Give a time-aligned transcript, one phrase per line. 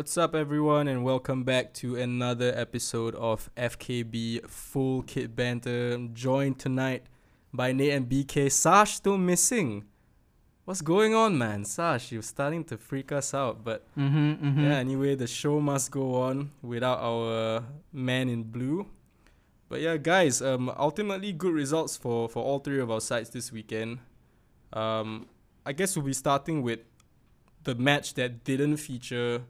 [0.00, 5.92] What's up, everyone, and welcome back to another episode of FKB Full Kit Banter.
[5.92, 7.02] I'm joined tonight
[7.52, 8.50] by Nate and BK.
[8.50, 9.84] Sash still missing.
[10.64, 11.66] What's going on, man?
[11.66, 13.62] Sash, you're starting to freak us out.
[13.62, 14.64] But Mm-hmm, mm-hmm.
[14.64, 17.62] yeah, anyway, the show must go on without our
[17.92, 18.86] man in blue.
[19.68, 23.52] But yeah, guys, um, ultimately good results for, for all three of our sides this
[23.52, 23.98] weekend.
[24.72, 25.26] Um,
[25.66, 26.80] I guess we'll be starting with
[27.64, 29.42] the match that didn't feature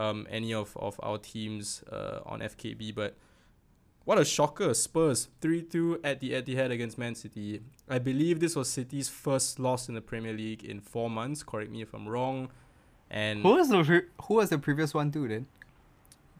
[0.00, 3.16] um, any of, of our teams uh, on FKB, but
[4.04, 4.72] what a shocker!
[4.74, 7.60] Spurs 3 2 at the Etihad against Man City.
[7.88, 11.42] I believe this was City's first loss in the Premier League in four months.
[11.42, 12.50] Correct me if I'm wrong.
[13.10, 15.46] And Who was the pre- who was the previous one too then?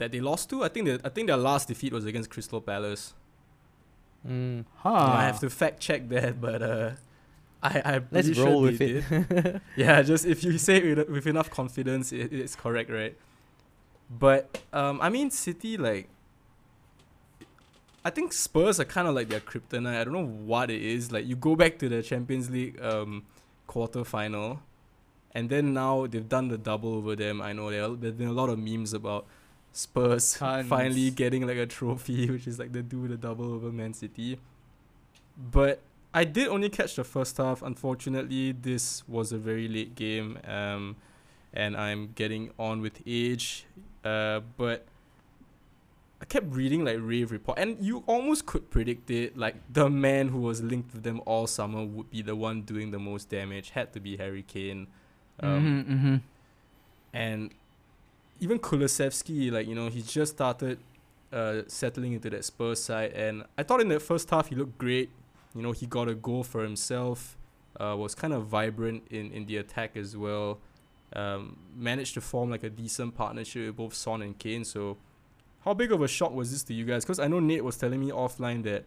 [0.01, 2.61] that they lost to, I think that I think their last defeat was against Crystal
[2.61, 3.15] Palace.
[4.27, 4.65] Mm.
[4.77, 4.93] Huh.
[4.93, 6.91] I have to fact check that, but uh,
[7.63, 9.63] I I'm Let's pretty roll sure with it.
[9.77, 13.17] yeah, just if you say it with, with enough confidence, it, it's correct, right?
[14.11, 16.09] But um, I mean, City like.
[18.03, 20.01] I think Spurs are kind of like their kryptonite.
[20.01, 21.13] I don't know what it is.
[21.13, 23.25] Like you go back to the Champions League um,
[23.67, 24.63] quarter final,
[25.33, 27.43] and then now they've done the double over them.
[27.43, 29.27] I know there there've been a lot of memes about
[29.73, 30.67] Spurs Tons.
[30.69, 34.39] finally getting like a trophy, which is like they do the double over Man City.
[35.37, 35.81] But
[36.13, 37.63] I did only catch the first half.
[37.63, 40.97] Unfortunately, this was a very late game, um,
[41.53, 43.67] and I'm getting on with age.
[44.05, 44.87] Uh, but
[46.21, 49.37] I kept reading like rave report, and you almost could predict it.
[49.37, 52.91] Like the man who was linked to them all summer would be the one doing
[52.91, 53.71] the most damage.
[53.71, 54.87] Had to be Harry Kane.
[55.43, 56.17] Um, mm-hmm, mm-hmm.
[57.15, 57.51] and
[58.41, 60.79] even Kulusevski, like you know, he just started
[61.33, 64.77] uh, settling into that Spurs side, and I thought in the first half he looked
[64.77, 65.09] great.
[65.55, 67.37] You know, he got a goal for himself.
[67.81, 70.59] Uh, was kind of vibrant in in the attack as well.
[71.13, 74.65] Um, managed to form like a decent partnership with both Son and Kane.
[74.65, 74.97] So,
[75.65, 77.05] how big of a shock was this to you guys?
[77.05, 78.85] Because I know Nate was telling me offline that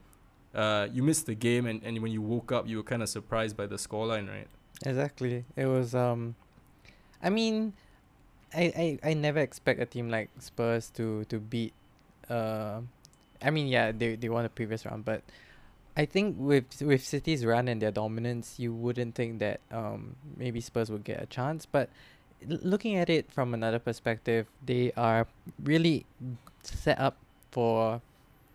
[0.55, 3.09] uh, you missed the game, and, and when you woke up, you were kind of
[3.09, 4.47] surprised by the scoreline, right?
[4.85, 5.45] Exactly.
[5.55, 6.35] It was um
[7.21, 7.73] I mean
[8.53, 11.73] I, I I never expect a team like Spurs to to beat
[12.29, 12.81] uh
[13.41, 15.21] I mean yeah, they they won the previous round, but
[15.95, 20.59] I think with with City's run and their dominance, you wouldn't think that um maybe
[20.59, 21.89] Spurs would get a chance, but
[22.47, 25.27] looking at it from another perspective, they are
[25.63, 26.05] really
[26.63, 27.17] set up
[27.51, 28.01] for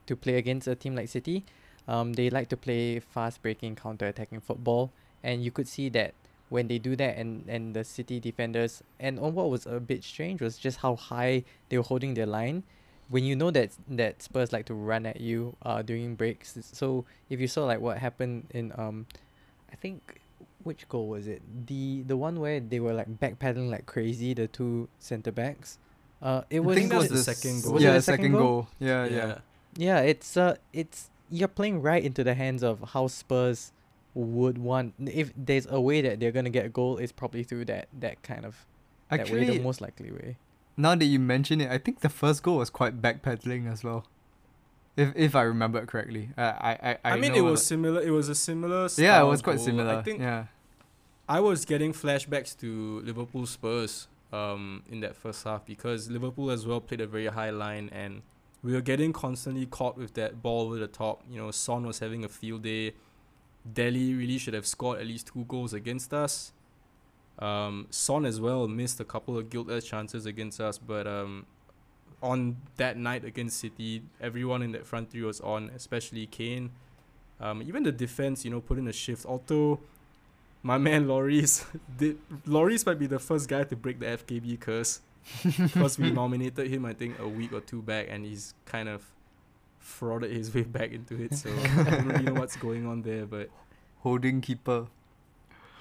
[0.06, 1.44] to play against a team like City.
[1.86, 6.14] Um, they like to play fast breaking counter attacking football and you could see that
[6.48, 10.02] when they do that and and the city defenders and on what was a bit
[10.02, 12.62] strange was just how high they were holding their line
[13.08, 17.04] when you know that that spurs like to run at you uh during breaks so
[17.28, 19.06] if you saw like what happened in um
[19.72, 20.20] i think
[20.62, 24.46] which goal was it the the one where they were like backpedaling like crazy the
[24.48, 25.78] two center backs
[26.22, 27.72] uh it I was think that was was the the second goal.
[27.74, 28.40] Was it yeah, the second, second goal.
[28.40, 28.68] goal?
[28.80, 29.38] Yeah, yeah.
[29.76, 33.72] yeah it's uh it's you're playing right into the hands of how spurs
[34.14, 37.64] would want if there's a way that they're gonna get a goal it's probably through
[37.66, 38.66] that that kind of
[39.10, 40.36] that way Actually, the most likely way
[40.78, 44.06] now that you mention it, I think the first goal was quite backpedaling as well.
[44.98, 48.02] If if I remember it correctly, uh, I I I, I, mean, it was similar.
[48.02, 48.88] It was a similar.
[48.96, 49.64] yeah, it was quite goal.
[49.64, 49.94] similar.
[49.96, 50.46] I think yeah.
[51.28, 56.66] I was getting flashbacks to Liverpool Spurs um in that first half because Liverpool as
[56.66, 58.20] well played a very high line and
[58.62, 61.22] we were getting constantly caught with that ball over the top.
[61.30, 62.94] You know, Son was having a field day.
[63.72, 66.52] Dele really should have scored at least two goals against us.
[67.38, 71.46] Um, Son as well missed a couple of guilt-edged chances against us, but um,
[72.22, 76.70] on that night against City, everyone in that front three was on, especially Kane.
[77.40, 79.24] Um, even the defense, you know, put in a shift.
[79.26, 79.80] Although
[80.62, 81.64] my man Lloris
[81.98, 85.00] did, Lloris might be the first guy to break the FKB curse
[85.44, 89.04] because we nominated him, I think, a week or two back, and he's kind of
[89.82, 91.34] frauded his way back into it.
[91.34, 93.48] So I don't really know what's going on there, but
[94.00, 94.86] Holding keeper.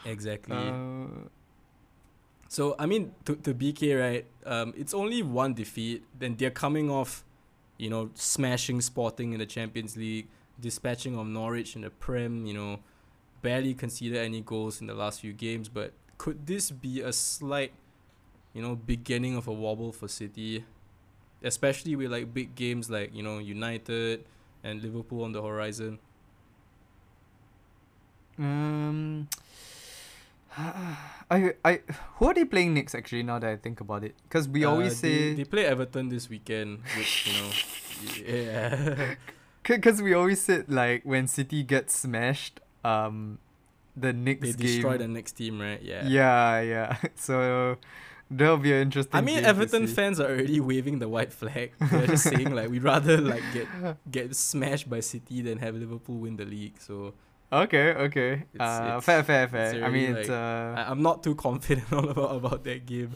[0.05, 0.55] exactly.
[0.55, 1.27] Uh,
[2.49, 6.03] So I mean, to to BK right, um, it's only one defeat.
[6.17, 7.23] Then they're coming off,
[7.77, 10.27] you know, smashing Sporting in the Champions League,
[10.59, 12.45] dispatching of Norwich in the Prem.
[12.45, 12.79] You know,
[13.41, 15.67] barely conceded any goals in the last few games.
[15.67, 17.73] But could this be a slight,
[18.53, 20.63] you know, beginning of a wobble for City,
[21.43, 24.23] especially with like big games like you know United
[24.63, 25.99] and Liverpool on the horizon?
[28.39, 29.27] um.
[31.29, 31.81] I I
[32.15, 32.95] who are they playing next?
[32.95, 35.65] Actually, now that I think about it, because we Uh, always they, say they play
[35.65, 37.51] Everton this weekend, which you know,
[38.41, 39.15] yeah.
[39.67, 43.37] Because we always said like when City gets smashed, um,
[43.97, 44.67] the next they game.
[44.67, 45.81] destroy the next team, right?
[45.81, 46.07] Yeah.
[46.07, 46.97] Yeah, yeah.
[47.15, 47.75] So,
[48.31, 49.15] That'll be an interesting.
[49.15, 51.71] I mean, game to Everton fans are already waving the white flag.
[51.79, 53.67] They're just saying like we'd rather like get
[54.11, 56.75] get smashed by City than have Liverpool win the league.
[56.79, 57.13] So
[57.51, 58.31] Okay, okay.
[58.53, 59.73] It's- uh, it's- fair, fair, fair.
[59.75, 62.85] I already, mean, it's like- uh, I, I'm not too confident all about about that
[62.85, 63.11] game.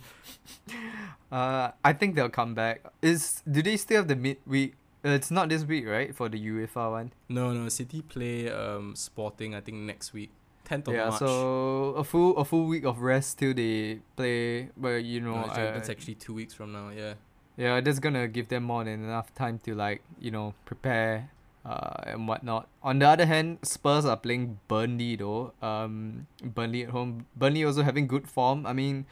[1.31, 2.83] uh, I think they'll come back.
[3.01, 4.75] Is do they still have the midweek?
[5.03, 6.15] Uh, it's not this week, right?
[6.15, 7.13] For the UEFA one.
[7.27, 9.55] No, no, City play um Sporting.
[9.55, 10.29] I think next week,
[10.63, 11.09] tenth of yeah.
[11.09, 11.19] March.
[11.19, 14.69] So a full a full week of rest till they play.
[14.77, 16.89] But you know, No, it's- uh, that's actually two weeks from now.
[16.89, 17.15] Yeah.
[17.57, 21.31] yeah, that's gonna give them more than enough time to like you know prepare.
[21.63, 22.67] Uh, and whatnot.
[22.81, 25.53] On the other hand, Spurs are playing Burnley though.
[25.61, 27.27] Um, Burnley at home.
[27.35, 28.65] Burnley also having good form.
[28.65, 29.05] I mean,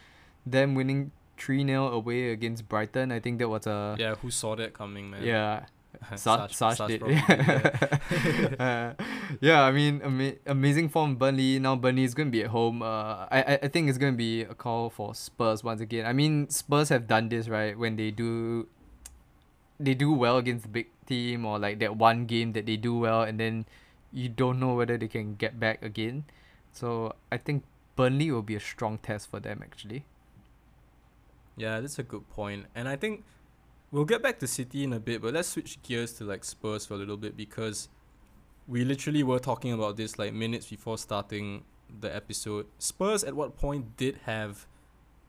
[0.45, 3.11] them winning three 0 away against Brighton.
[3.11, 5.23] I think that was a yeah, who saw that coming, man?
[5.23, 5.65] yeah.
[6.15, 7.03] Sarge, Sarge, did.
[7.03, 8.93] did, uh,
[9.41, 11.59] yeah, I mean, ama- amazing form Burnley.
[11.59, 12.81] Now Burnley is going to be at home.
[12.81, 16.05] Uh, I, I I think it's going to be a call for Spurs once again.
[16.05, 18.67] I mean, Spurs have done this right when they do.
[19.79, 22.97] They do well against the big team or like that one game that they do
[22.97, 23.65] well and then
[24.13, 26.25] you don't know whether they can get back again.
[26.71, 27.63] So I think
[27.95, 30.05] Burnley will be a strong test for them actually.
[31.57, 32.67] Yeah, that's a good point.
[32.73, 33.25] And I think
[33.91, 36.85] we'll get back to City in a bit, but let's switch gears to like Spurs
[36.85, 37.89] for a little bit because
[38.67, 41.63] we literally were talking about this like minutes before starting
[41.99, 42.67] the episode.
[42.77, 44.67] Spurs at what point did have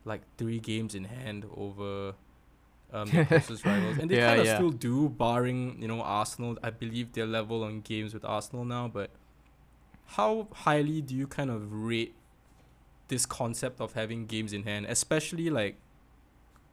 [0.05, 2.13] like three games in hand over
[2.93, 4.55] um, their closest rivals, and they Yeah, kind of yeah.
[4.55, 6.57] still do, barring you know Arsenal.
[6.63, 9.11] I believe they're level on games with Arsenal now, but
[10.17, 12.13] how highly do you kind of rate
[13.07, 15.77] this concept of having games in hand, especially like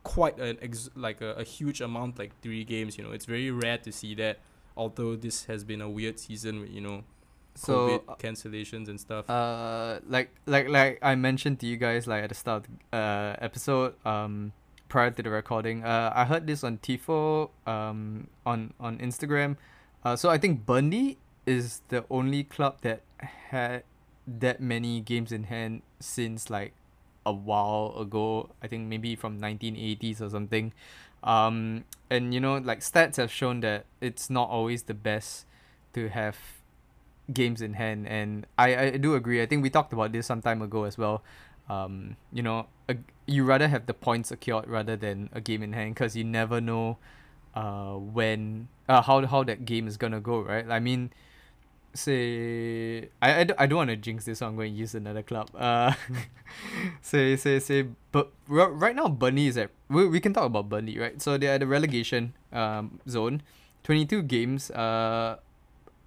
[0.04, 3.50] quite an ex- like a, a huge amount like three games you know it's very
[3.50, 4.38] rare to see that
[4.74, 7.02] although this has been a weird season with you know
[7.56, 12.22] So covid cancellations and stuff uh like like like I mentioned to you guys like
[12.22, 14.52] at the start of the, uh episode um
[14.88, 19.56] prior to the recording uh I heard this on Tifo um on on Instagram.
[20.04, 23.02] Uh so I think Burnley is the only club that
[23.50, 23.84] had
[24.26, 26.72] that many games in hand since like
[27.24, 28.50] a while ago.
[28.62, 30.72] I think maybe from 1980s or something.
[31.22, 35.46] Um and you know like stats have shown that it's not always the best
[35.94, 36.36] to have
[37.32, 38.08] games in hand.
[38.08, 39.42] And I, I do agree.
[39.42, 41.22] I think we talked about this some time ago as well
[41.68, 45.72] um you know a, you rather have the points secured rather than a game in
[45.72, 46.96] hand because you never know
[47.54, 50.68] uh when uh how how that game is gonna go right?
[50.70, 51.10] I mean
[51.94, 54.94] say I, I, don't- I don't want to jinx this so i'm going to use
[54.94, 55.50] another club.
[55.56, 55.92] Uh
[57.02, 60.68] say say say but r- right now burnley is at we, we can talk about
[60.68, 61.20] burnley right?
[61.20, 63.42] So they're at the relegation um zone.
[63.84, 65.38] 22 games uh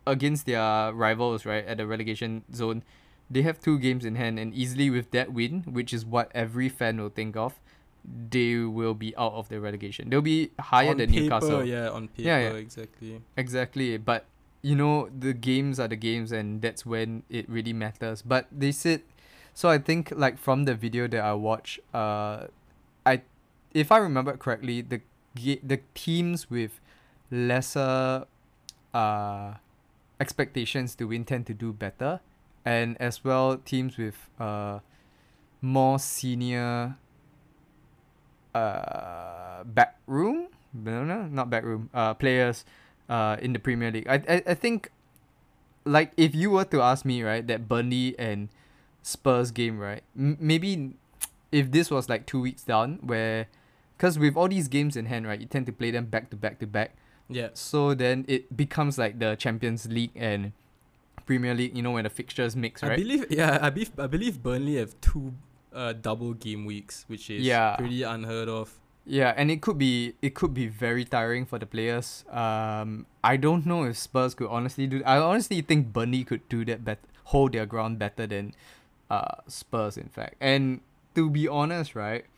[0.07, 2.83] against their rivals, right, at the relegation zone,
[3.31, 6.67] they have two games in hand, and easily with that win, which is what every
[6.67, 7.59] fan will think of,
[8.03, 10.09] they will be out of the relegation.
[10.09, 11.65] They'll be higher on than paper, Newcastle.
[11.65, 12.53] yeah on paper Yeah, yeah.
[12.53, 14.25] exactly Exactly, but
[14.61, 18.21] you know the games are the games, and that's when it really matters.
[18.21, 19.01] But they said,
[19.53, 22.47] so I think like from the video that I watched, uh,
[23.05, 23.21] I,
[23.73, 25.01] if I remember correctly, the
[25.35, 26.79] ga- the teams with
[27.31, 28.25] lesser,
[28.93, 29.53] uh,
[30.19, 32.19] expectations to win tend to do better,
[32.65, 34.79] and as well teams with uh,
[35.61, 36.95] more senior,
[38.53, 40.47] uh, backroom.
[40.73, 41.89] No, no, not backroom.
[41.93, 42.65] Uh, players
[43.09, 44.07] uh, in the Premier League.
[44.07, 44.91] I, I, I think,
[45.85, 48.49] like, if you were to ask me, right, that Burnley and
[49.03, 50.93] Spurs game, right, m- maybe
[51.51, 53.47] if this was like two weeks down, where,
[53.97, 56.35] because with all these games in hand, right, you tend to play them back to
[56.35, 56.95] back to back.
[57.29, 60.53] yeah So then it becomes like the Champions League and
[61.25, 62.93] Premier League, you know, when the fixtures mix, right?
[62.93, 65.33] i believe yeah i believe i believe burnley have two
[65.73, 67.75] uh double game weeks which is Yeah.
[67.77, 71.65] pretty unheard of Yeah, and it could be it could be very tiring for the
[71.65, 72.23] players.
[72.29, 75.01] Um, I don't know if Spurs could honestly do.
[75.13, 76.99] I honestly think Burnley could do that bet
[77.33, 78.53] hold their ground better than,
[79.09, 80.35] uh, Spurs in fact.
[80.39, 80.85] And
[81.17, 82.29] to be honest, right,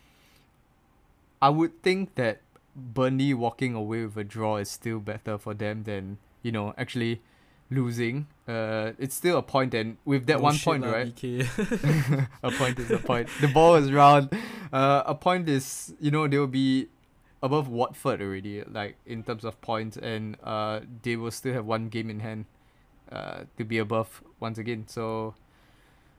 [1.41, 2.39] I would think that
[2.75, 7.21] Burnley walking away with a draw is still better for them than you know actually
[7.69, 8.27] losing.
[8.47, 11.13] Uh, it's still a point, and with that Oh one point, right?
[12.43, 13.29] A point is a point.
[13.41, 14.29] The ball is round.
[14.71, 16.87] Uh, a point is you know they'll be
[17.41, 21.89] above Watford already, like in terms of points, and uh they will still have one
[21.89, 22.45] game in hand,
[23.11, 24.85] uh to be above once again.
[24.87, 25.35] So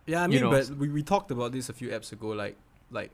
[0.06, 2.28] Yeah, I you mean, know, but we, we talked about this a few apps ago.
[2.28, 2.56] Like,
[2.90, 3.10] like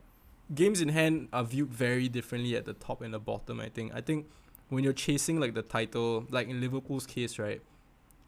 [0.54, 3.60] games in hand are viewed very differently at the top and the bottom.
[3.60, 3.92] I think.
[3.94, 4.26] I think
[4.68, 7.60] when you're chasing like the title, like in Liverpool's case, right?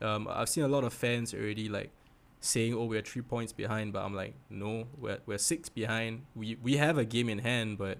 [0.02, 1.90] Um, I've seen a lot of fans already like
[2.40, 6.23] saying, "Oh, we're three points behind," but I'm like, no, we're we're six behind.
[6.35, 7.99] We we have a game in hand, but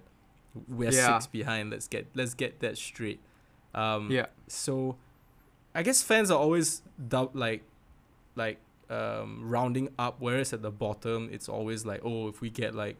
[0.67, 1.13] we're Yeah.
[1.19, 1.71] six behind.
[1.71, 3.19] Let's get let's get that straight.
[3.73, 4.27] Um, Yeah.
[4.47, 4.97] So,
[5.73, 7.63] I guess fans are always doubt like,
[8.35, 12.75] like um rounding up, whereas at the bottom it's always like, oh, if we get
[12.75, 12.97] like,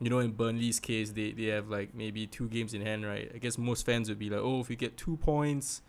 [0.00, 3.30] you know, in Burnley's case, they they have like maybe two games in hand, right?
[3.34, 5.82] I guess most fans would be like, oh, if we get two points.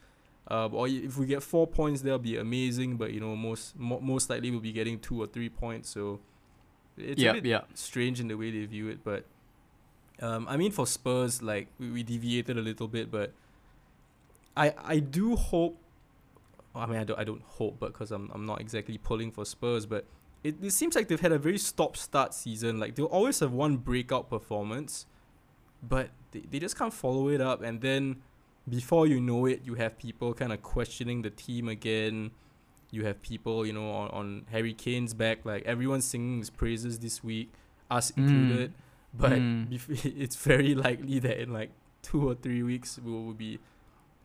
[0.49, 2.95] Uh, or if we get four points, that'll be amazing.
[2.95, 5.89] But you know, most mo- most likely we'll be getting two or three points.
[5.89, 6.19] So
[6.97, 7.61] it's yeah, a bit yeah.
[7.73, 9.03] strange in the way they view it.
[9.03, 9.25] But
[10.21, 13.33] um, I mean, for Spurs, like we, we deviated a little bit, but
[14.55, 15.77] I I do hope.
[16.73, 19.45] I mean, I don't I don't hope, but because I'm I'm not exactly pulling for
[19.45, 20.05] Spurs, but
[20.43, 22.79] it, it seems like they've had a very stop start season.
[22.79, 25.05] Like they'll always have one breakout performance,
[25.83, 28.21] but they, they just can't follow it up, and then
[28.69, 32.31] before you know it, you have people kind of questioning the team again.
[32.91, 36.99] You have people, you know, on, on Harry Kane's back, like everyone's singing his praises
[36.99, 37.51] this week,
[37.91, 38.17] us Mm.
[38.17, 38.73] included.
[39.13, 39.69] But Mm.
[39.71, 41.71] bef- it's very likely that in like
[42.01, 43.59] two or three weeks we will be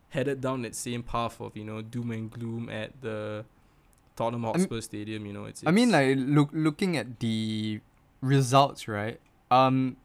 [0.09, 3.43] headed down that same path of you know doom and gloom at the
[4.15, 5.25] Tottenham mean- Hotspur Stadium.
[5.25, 7.79] You know, it's, I mean, like look looking at the
[8.21, 9.19] results, right?
[9.51, 9.97] Um,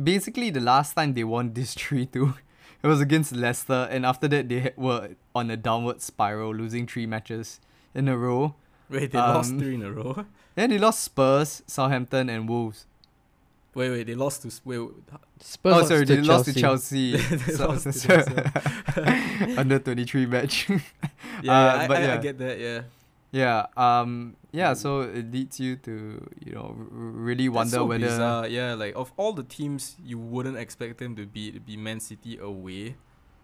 [0.00, 2.34] basically the last time they won this three two,
[2.82, 7.06] it was against Leicester, and after that they were on a downward spiral, losing three
[7.06, 7.60] matches
[7.94, 8.54] in a row.
[8.90, 10.24] wait, they lost um, three in a row.
[10.54, 12.86] Then they lost Spurs, Southampton, and Wolves.
[13.74, 14.78] Wait, wait, they lost to wait.
[14.78, 14.90] wait,
[15.40, 17.12] Spurs oh, sorry, to they lost to Chelsea.
[17.16, 19.54] They So- lost to Chelsea.
[19.56, 20.68] under twenty three match.
[20.68, 22.58] Yeah, Uh, I, but I, I get that.
[22.58, 22.80] Yeah,
[23.30, 23.66] yeah.
[23.76, 24.36] Um.
[24.52, 24.74] Yeah.
[24.74, 28.06] So it leads you to you know r- r- really wonder so whether.
[28.06, 28.46] bizarre.
[28.48, 32.00] Yeah, like of all the teams you wouldn't expect them to beat, it'd be Man
[32.00, 32.96] City away.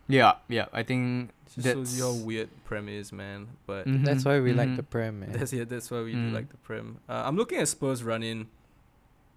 [0.08, 0.34] Yeah.
[0.48, 0.66] Yeah.
[0.72, 3.48] I think It just shows That's- you how weird Prem is, man.
[3.66, 4.76] But That's Mhm, why we like mhm.
[4.76, 5.32] the Prem, man.
[5.32, 5.64] That's yeah.
[5.64, 6.32] That's why we do Mm.
[6.34, 6.98] like the Prem.
[7.08, 8.48] Uh, I'm looking at Spurs running.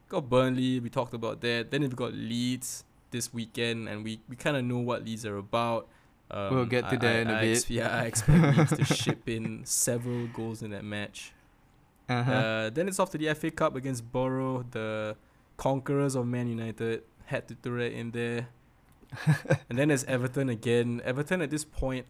[0.10, 0.80] Got Burnley.
[0.80, 1.72] We talked about that.
[1.72, 5.38] Then we've got Leeds this weekend, and we, we kind of know what Leeds are
[5.38, 5.88] about.
[6.30, 7.70] Um, We'll get to I- that I- in a I ex- bit.
[7.76, 11.32] yeah, I expect Leeds to ship in several goals in that match.
[12.10, 12.32] Uh-huh.
[12.32, 15.16] Uh, then it's off to the FA Cup against Boro, the
[15.58, 17.04] conquerors of Man United.
[17.26, 18.48] Had to throw it in there.
[19.70, 21.02] and then there's Everton again.
[21.04, 22.06] Everton at this point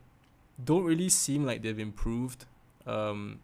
[0.63, 2.45] don't really seem like they've improved.
[2.85, 3.39] Um,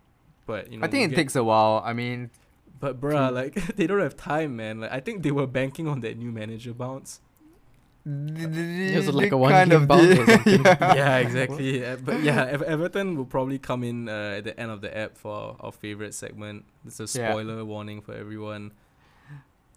[0.46, 1.82] but you know, I think we'll it get- takes a while.
[1.86, 2.30] I mean,
[2.80, 4.82] But bruh, like they don't have time, man.
[4.82, 7.22] Like I think they were banking on that new manager bounce.
[8.06, 10.62] It was like a one-game bounce or something.
[10.66, 11.86] yeah, exactly.
[11.86, 14.96] Uh, but yeah, Ever- Everton will probably come in uh, at the end of the
[14.96, 16.66] app for our favorite segment.
[16.86, 17.32] It's a Yeah.
[17.32, 18.72] spoiler warning for everyone.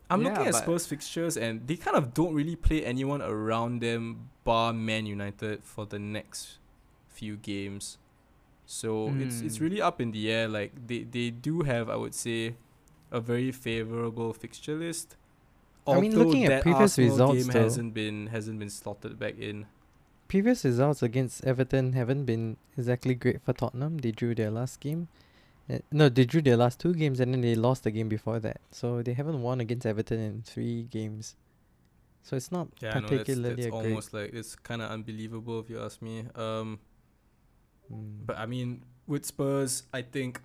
[0.08, 4.28] I'm looking at Spurs fixtures and they kind of don't really play anyone around them
[4.44, 6.58] bar Man United for the next
[7.08, 7.98] few games.
[8.66, 9.64] So it's it's Hmm.
[9.64, 10.48] really up in the air.
[10.48, 12.54] Like they, they do have, I would say,
[13.10, 15.16] a very favorable fixture list.
[15.86, 19.18] I mean, Although looking at previous Arsenal results, game though- hasn't been hasn't been slotted
[19.18, 19.66] back in.
[20.28, 23.98] Previous results against Everton haven't been exactly great for Tottenham.
[23.98, 25.06] They drew their last game.
[25.70, 28.40] Uh, no, they drew their last two games and then they lost the game before
[28.40, 28.60] that.
[28.72, 31.36] So they haven't won against Everton in three games.
[32.22, 35.60] So it's not Yeah, I know that's, particularly that's almost like it's kind of unbelievable
[35.60, 36.24] if you ask me.
[36.34, 36.80] Um,
[37.92, 38.26] Mm.
[38.26, 40.40] but I mean, with Spurs, I think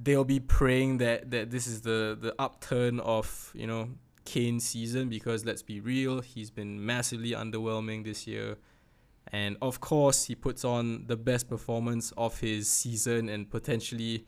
[0.00, 3.88] they'll be praying that that this is the the upturn of you know
[4.26, 8.56] Kane's season because let's be real, he's been massively underwhelming this year.
[9.32, 14.26] And of course, he puts on the best performance of his season and potentially,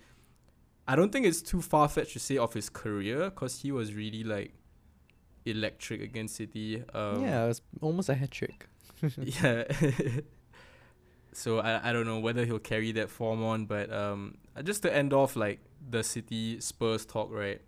[0.87, 3.95] I don't think it's too far fetched to say of his career because he was
[3.95, 4.55] really like
[5.45, 6.83] electric against City.
[6.95, 8.67] Um, yeah, it was almost a hat trick.
[9.19, 9.65] yeah.
[11.33, 14.95] so I, I don't know whether he'll carry that form on, but um, just to
[14.95, 17.61] end off like the City Spurs talk, right?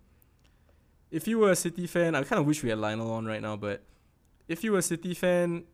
[1.11, 3.41] If you were a City fan, I kind of wish we had Lionel on right
[3.41, 3.83] now, but
[4.47, 5.65] if you were a City fan,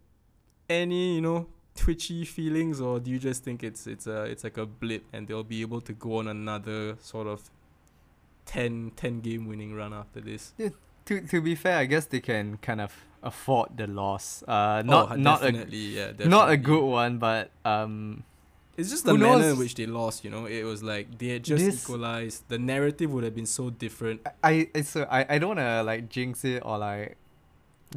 [0.70, 4.58] any you know twitchy feelings, or do you just think it's it's a it's like
[4.58, 7.50] a blip and they'll be able to go on another sort of
[8.46, 10.54] 10, 10 game winning run after this?
[11.06, 14.44] to to be fair, I guess they can kind of afford the loss.
[14.48, 18.24] Uh, not oh, not a definitely, not a good one, but um,
[18.78, 20.46] It's just the Who manner in which they lost, you know.
[20.46, 22.44] It was like they had just This- equalized.
[22.48, 24.22] The narrative would have been so different.
[24.44, 27.18] I I so I, I don't wanna like jinx it or like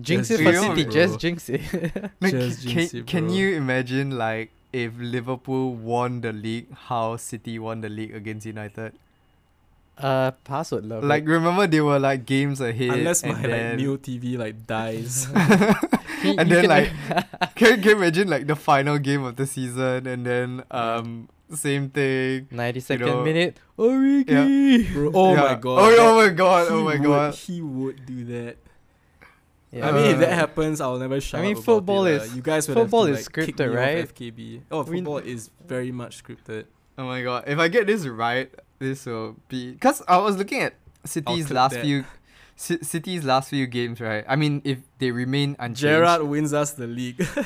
[0.01, 1.61] Jinx Just it for City, it, just jinx it.
[2.21, 7.17] like Just can, jinx it, can you imagine like if Liverpool won the league, how
[7.17, 8.93] City won the league against United?
[9.99, 11.29] uh, pass would love Like it.
[11.29, 12.91] remember they were like games ahead.
[13.05, 15.27] Unless and my then, like Mio TV like dies.
[16.39, 16.91] and then like
[17.57, 21.91] can, can you imagine like the final game of the season and then um same
[21.91, 22.47] thing.
[22.53, 23.57] 92nd know, minute.
[23.77, 24.93] Origi.
[24.93, 25.41] Bro, oh Yeah.
[25.43, 25.79] my god.
[25.81, 26.67] Oh, oh my god.
[26.71, 27.35] Oh he my would- god.
[27.35, 28.57] He would do that.
[29.73, 29.89] Yeah.
[29.89, 32.43] I mean, if that Uh, happens, I'll never shut mean, about football it, is- you
[32.43, 34.15] guys would football to, is like, kick me scripted, right?
[34.15, 34.63] FKB.
[34.71, 36.65] Oh, We- football is very much scripted.
[36.99, 37.45] Oh my god.
[37.47, 40.75] If I get this right, this will be because I was looking at
[41.05, 41.83] City's last that.
[41.85, 42.05] few
[42.61, 44.25] C- City's last few games, right?
[44.29, 45.81] I mean, if they remain unchanged.
[45.81, 47.21] Gerrard wins us the league.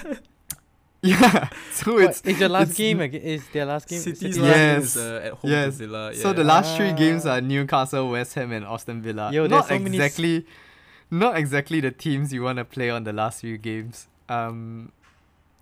[1.02, 1.49] Yeah.
[1.73, 3.21] So What, it's is your last it's game again?
[3.21, 4.00] Is their last game?
[4.00, 4.40] City's City?
[4.40, 4.85] last game Yes.
[4.85, 5.76] is uh, at home Yes.
[5.76, 6.14] to Villa.
[6.14, 7.35] So the last three games Ah.
[7.37, 9.30] are Newcastle, West Ham, and Aston Villa.
[9.30, 10.47] Yo, not so many s- exactly,
[11.11, 14.09] not exactly the teams you want to play on the last few games.
[14.30, 14.92] Um,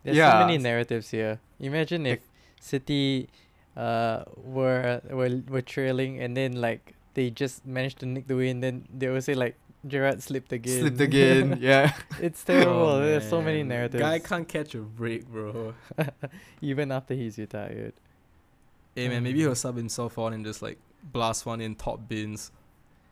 [0.05, 0.31] There's Yeah.
[0.33, 1.41] so many narratives here.
[1.59, 2.21] Imagine if
[2.61, 3.29] City
[3.77, 8.61] uh were were were trailing and then like they just managed to nick the win,
[8.61, 10.81] then they will say like Gerrard slipped again.
[10.81, 11.59] slipped again.
[11.61, 11.93] yeah.
[12.21, 12.73] it's terrible.
[12.73, 14.01] Oh, There's so many narratives.
[14.01, 15.75] Guy can't catch a break, bro.
[16.61, 17.93] even after he's retired.
[18.95, 22.07] Hey man, Um, maybe he'll sub himself on and just like blast one in top
[22.09, 22.53] bins.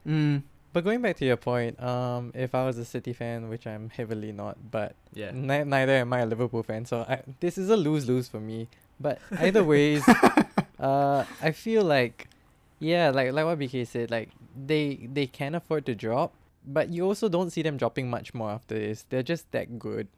[0.06, 0.42] Mm.
[0.72, 3.90] But going back to your point, um, if I was a City fan, which I'm
[3.90, 5.32] heavily not, but Yeah.
[5.34, 8.38] ni- neither am I a Liverpool fan, so I, this is a lose lose for
[8.38, 8.68] me.
[9.00, 10.06] But either ways,
[10.78, 12.28] uh, I feel like,
[12.80, 16.34] yeah, like like what BK said, like they they can afford to drop,
[16.66, 19.04] but you also don't see them dropping much more after this.
[19.08, 20.08] They're just that good.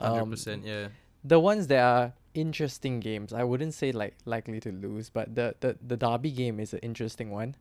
[0.00, 0.88] Hundred Um, percent, yeah.
[1.24, 5.54] the ones that are interesting games, I wouldn't say like likely to lose, but the
[5.60, 7.54] the, the Derby game is an interesting one.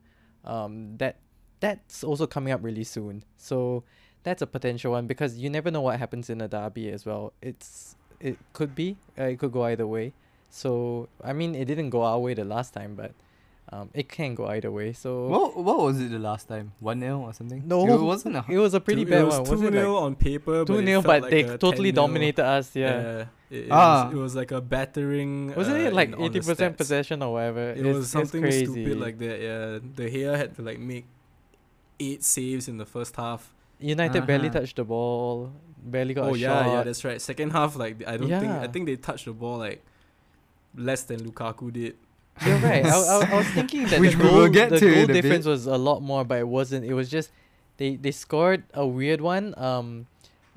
[0.43, 1.17] Um, that
[1.59, 3.83] that's also coming up really soon, so
[4.23, 7.33] that's a potential one because you never know what happens in a Derby as well.
[7.41, 10.13] It's it could be uh, it could go either way.
[10.49, 13.11] So I mean, it didn't go our way the last time, but
[13.71, 14.93] um, it can go either way.
[14.93, 16.73] So What what was it the last time?
[16.79, 17.63] One 0 or something?
[17.65, 18.45] No, it wasn't a.
[18.47, 19.45] it was a pretty Two- bad it was one.
[19.45, 21.91] two Was it nil like on paper, two but 0 it But like they totally
[21.91, 21.95] 10-0.
[21.95, 22.75] dominated us.
[22.75, 23.25] Yeah.
[23.49, 24.05] It, it, Ah.
[24.05, 25.53] was, it was like a battering.
[25.55, 27.69] Wasn't uh, it like in- on the eighty percent possession or whatever?
[27.71, 28.65] It It's- was it's something crazy.
[28.65, 29.37] stupid like that.
[29.41, 31.05] Yeah, De Gea had to like make
[31.99, 33.53] eight saves in the first half.
[33.79, 34.59] United barely Uh-huh.
[34.59, 35.51] touched the ball,
[35.83, 36.71] barely got oh a yeah, shot.
[36.73, 37.21] yeah, that's right.
[37.21, 39.83] Second half, like I don't think I think they touched the ball like
[40.75, 41.95] less than Lukaku did.
[42.45, 42.85] You're right.
[42.85, 44.99] I, I, I was thinking that Which the we will goal, get the to goal
[45.01, 45.21] in bit.
[45.21, 46.83] difference was a lot more, but it wasn't.
[46.85, 47.31] It was just
[47.77, 49.53] they they scored a weird one.
[49.57, 50.07] Um,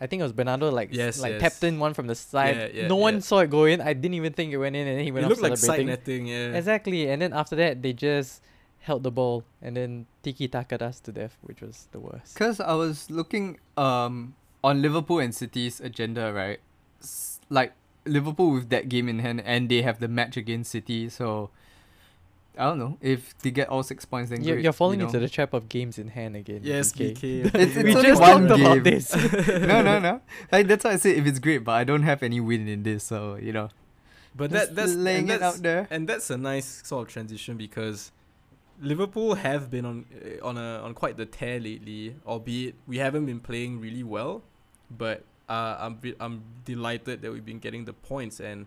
[0.00, 1.40] I think it was Bernardo like Yes, like yes.
[1.42, 2.56] tapped in one from the side.
[2.74, 3.20] Yeah, yeah, no one yeah.
[3.20, 3.80] saw it go in.
[3.80, 5.56] I didn't even think it went in, and then he It went off looked like
[5.56, 6.26] side netting.
[6.26, 6.54] Yeah.
[6.54, 8.42] Exactly, and then after that they just
[8.80, 12.34] held the ball and then tiki taka us to death, which was the worst.
[12.34, 16.58] Because I was looking um on Liverpool and City's agenda, right?
[17.02, 17.72] S- like
[18.06, 21.08] Liverpool with that game in hand, and they have the match against City.
[21.08, 21.50] So
[22.58, 24.30] I don't know if they get all six points.
[24.30, 26.60] Then You're, great, you're falling you into the trap of games in hand again.
[26.64, 27.44] yes, BK.
[27.44, 27.46] BK.
[27.54, 29.14] It's- we it's only just one talked about this.
[29.48, 30.20] no, no, no.
[30.50, 32.82] Like that's why I say if it's great, but I don't have any win in
[32.82, 33.68] this, so you know.
[34.36, 35.88] But just that that's laying and it out there.
[35.90, 38.12] and that's a nice sort of transition because
[38.80, 43.26] Liverpool have been on uh, on a on quite the tear lately, albeit we haven't
[43.26, 44.42] been playing really well,
[44.90, 48.66] but uh, I'm I'm delighted that we've been getting the points and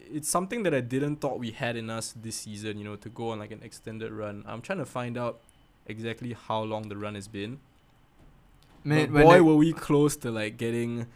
[0.00, 3.08] it's something that I didn't thought we had in us this season, you know, to
[3.08, 4.44] go on like an extended run.
[4.46, 5.40] I'm trying to find out
[5.86, 7.58] exactly how long the run has been.
[8.84, 11.06] Man, boy, I- were we close to like getting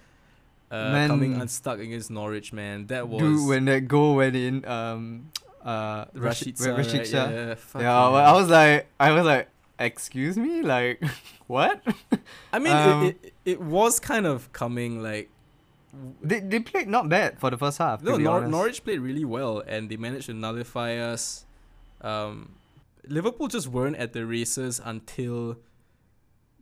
[0.71, 1.43] uh, coming Man.
[1.43, 2.87] unstuck against Norwich, man.
[2.87, 5.31] That was dude, when that goal went in, um,
[5.65, 6.87] uh, Rashid, Rashica, right?
[6.87, 8.17] Rashica, Yeah, yeah, fucking well.
[8.17, 11.03] I was like, I was like, excuse me, like,
[11.47, 11.83] what?
[12.53, 15.29] I mean, um, it, it, it was kind of coming like.
[16.23, 18.03] They they played not bad for the first half.
[18.03, 21.45] No, Nor- Norwich played really well, and they managed to nullify us.
[22.01, 22.57] Um,
[23.09, 25.57] Liverpool just weren't at the races until,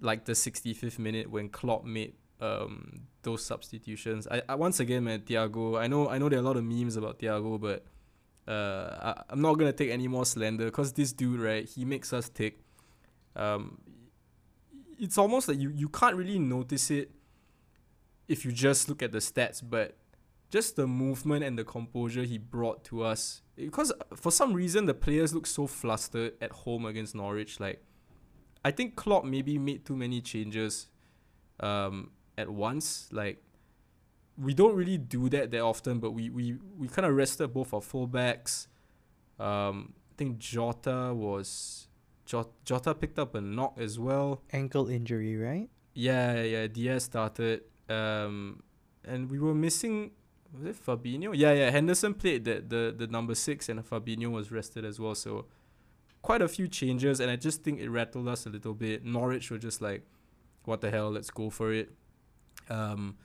[0.01, 4.29] like the 65th minute when Klopp made um those substitutions.
[4.31, 5.79] I, I once again, man, Thiago.
[5.81, 7.85] I know I know there are a lot of memes about Thiago, but
[8.47, 11.69] uh, I, I'm not gonna take any more slander because this dude, right?
[11.69, 12.59] He makes us tick.
[13.35, 13.79] Um,
[14.99, 17.11] it's almost like you you can't really notice it
[18.29, 19.97] if you just look at the stats, but
[20.51, 23.43] just the movement and the composure he brought to us.
[23.57, 27.61] Because for some reason the players look so flustered at home against Norwich.
[27.61, 27.83] Like,
[28.65, 30.89] I think Klopp maybe made too many changes,
[31.61, 33.09] um, at once.
[33.13, 33.43] Like,
[34.37, 37.73] we don't really do that that often, but we we we kind of rested both
[37.73, 38.67] our fullbacks.
[39.39, 41.89] Um, I think Jota was.
[42.27, 44.41] Jota, Jota picked up a knock as well.
[44.51, 45.69] Ankle injury, right?
[45.93, 46.67] Yeah, yeah.
[46.67, 48.63] Diaz started, um,
[49.05, 50.13] and we were missing.
[50.53, 51.33] Was it Fabinho?
[51.35, 51.71] Yeah, yeah.
[51.71, 55.15] Henderson played the the the number six, and Fabinho was rested as well.
[55.15, 55.47] So
[56.23, 59.05] quite a few changes, and I just think it rattled us a little bit.
[59.05, 60.03] Norwich were just like,
[60.65, 61.11] "What the hell?
[61.11, 61.91] Let's go for it."
[62.71, 63.17] Um,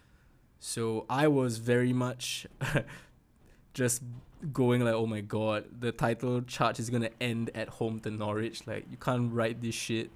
[0.59, 2.45] so I was very much
[3.73, 4.03] just
[4.51, 8.67] going like, oh my god, the title charge is gonna end at home to Norwich.
[8.67, 10.09] Like you can't write this shit.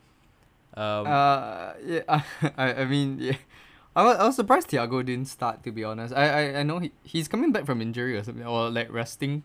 [0.75, 2.23] Um, uh, yeah,
[2.58, 3.38] I, I mean, yeah.
[3.95, 5.63] I was, I was surprised Thiago didn't start.
[5.63, 8.45] To be honest, I, I, I know he, he's coming back from injury or something,
[8.45, 9.43] or like resting.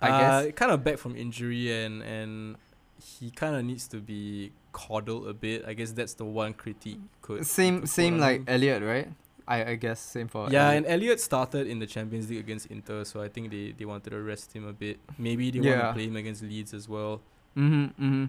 [0.00, 0.54] I uh, guess.
[0.54, 2.56] kind of back from injury and and
[3.02, 5.64] he kind of needs to be coddled a bit.
[5.66, 8.42] I guess that's the one critique could Same, could same like.
[8.46, 9.08] Elliott, right?
[9.48, 10.48] I, I guess same for.
[10.48, 10.76] yeah, Elliott.
[10.76, 14.10] and Elliott started in the Champions League against Inter, so I think they, they wanted
[14.10, 15.00] to rest him a bit.
[15.18, 17.20] Maybe they want to play him against Leeds as well.
[17.56, 18.24] Mm-hmm, mm-hmm.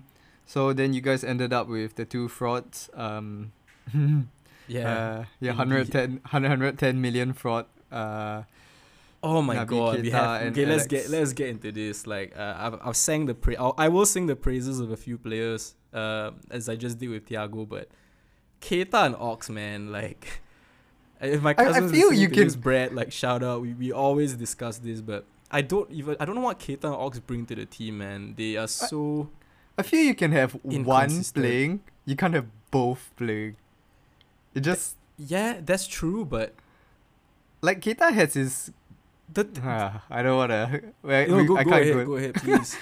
[0.47, 2.89] So then you guys ended up with the two frauds.
[2.95, 3.51] Um,
[4.67, 4.91] Yeah.
[4.91, 5.57] uh, yeah, indeed.
[5.57, 7.65] 110, 110 million fraud.
[7.91, 8.43] Uh,
[9.23, 10.65] oh my Naby god, we have okay.
[10.65, 10.87] Let's Alex.
[10.87, 12.07] get let's get into this.
[12.07, 14.97] Like, uh, I've I've sang the pra- I'll, I will sing the praises of a
[14.97, 15.75] few players.
[15.93, 17.89] Uh, as I just did with Thiago, but
[18.61, 20.41] Keita and Ox, man, like.
[21.23, 23.61] If my I- I cousins feel listening you can- this, Brad, like shout out.
[23.61, 26.95] We, we always discuss this, but I don't even I don't know what Keita and
[26.95, 28.33] Ox bring to the team, man.
[28.35, 29.29] They are so
[29.77, 31.81] I feel you can have one playing.
[32.05, 33.55] You can't have both playing.
[34.53, 36.53] It just yeah, that's true, but
[37.61, 38.71] like Keita has his.
[39.33, 40.81] the Ah, I don't wanna.
[41.03, 42.77] Well, no, we- go, I go can't ahead, go, go ahead, please.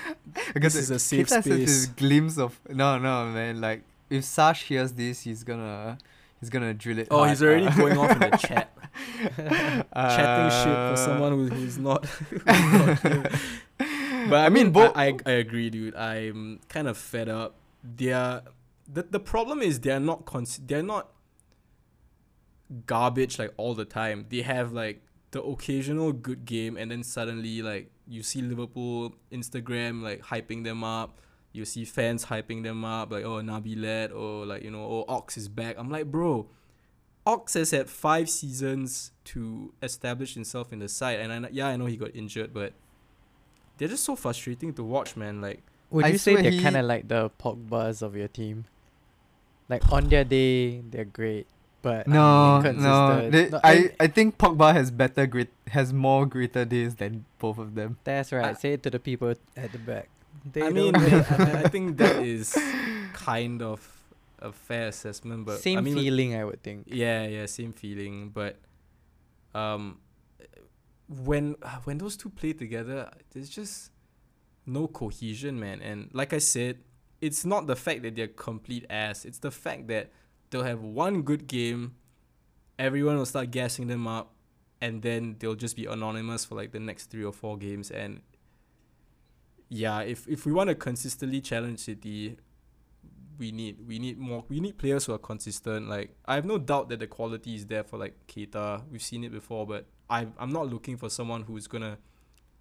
[0.53, 3.61] because this is a safe Keita has his glimpse of no, no, man.
[3.61, 5.97] Like if Sash hears this, he's gonna,
[6.39, 7.07] he's gonna drill it.
[7.11, 7.29] Oh, hard.
[7.29, 8.73] he's already Uh, going off in the chat,
[9.93, 12.05] chatting shit for uh, someone who, who's not.
[12.05, 13.31] who's not.
[14.29, 15.95] But I, I mean, mean, both- I, I I agree, dude.
[15.95, 17.55] I'm kind of fed up.
[17.83, 18.41] They're
[18.91, 21.09] the the problem is they're not cons- they're not
[22.85, 24.25] garbage like all the time.
[24.29, 25.01] They have like
[25.31, 30.83] the occasional good game, and then suddenly like you see Liverpool Instagram like hyping them
[30.83, 31.19] up.
[31.51, 35.05] You see fans hyping them up like oh Naby led or like you know oh
[35.07, 35.75] Ox is back.
[35.77, 36.47] I'm like bro,
[37.25, 41.75] Ox has had five seasons to establish himself in the side, and I, yeah I
[41.77, 42.73] know he got injured, but
[43.77, 45.41] they're just so frustrating to watch, man.
[45.41, 48.65] Like Would I you say they're he- kind of like the Pogba's of your team?
[49.69, 51.47] Like on their day, they're great,
[51.81, 53.29] but No, no.
[53.29, 57.57] They, No, I, I think Pogba has better grit, has more greater days than both
[57.57, 57.97] of them.
[58.03, 58.45] That's right.
[58.45, 60.09] I- Say it to the people at the back.
[60.51, 60.99] They I mean, know.
[61.29, 62.57] I, I think that is
[63.13, 63.79] kind of
[64.39, 66.85] a fair assessment, but same I mean, feeling, I would think.
[66.87, 68.29] Yeah, yeah, same feeling.
[68.29, 68.55] But
[69.53, 69.99] um,
[71.07, 73.91] when when those two play together, there's just
[74.65, 75.81] no cohesion, man.
[75.81, 76.77] And like I said,
[77.21, 79.25] it's not the fact that they're complete ass.
[79.25, 80.11] It's the fact that
[80.49, 81.95] they'll have one good game,
[82.77, 84.33] everyone will start gassing them up,
[84.81, 87.91] and then they'll just be anonymous for like the next three or four games.
[87.91, 88.21] And
[89.69, 92.37] yeah, if if we want to consistently challenge City,
[93.37, 95.89] we need we need more we need players who are consistent.
[95.89, 98.83] Like I have no doubt that the quality is there for like Keita.
[98.91, 101.97] We've seen it before, but I I'm not looking for someone who's gonna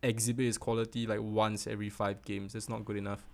[0.03, 2.53] exhibit his quality like once every five games.
[2.53, 3.25] That's not good enough.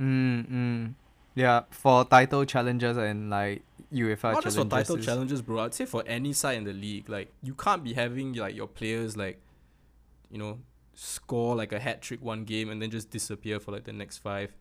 [0.00, 0.94] Mm, mm.
[1.34, 3.62] Yeah, for title challenges and like
[3.92, 5.60] UEFA not just for title is- challenges, bro.
[5.60, 8.66] I'd say for any side in the league, like you can't be having like your
[8.66, 9.40] players like,
[10.30, 10.58] you know,
[10.94, 14.18] score like a hat trick one game and then just disappear for like the next
[14.18, 14.52] five.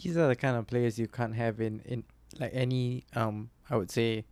[0.00, 2.04] These are the kind of players you can't have in in
[2.38, 4.24] like any um I would say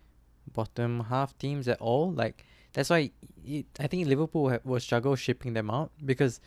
[0.52, 2.12] bottom half teams at all.
[2.12, 3.10] Like that's why
[3.44, 6.40] it, I think Liverpool ha- will struggle shipping them out because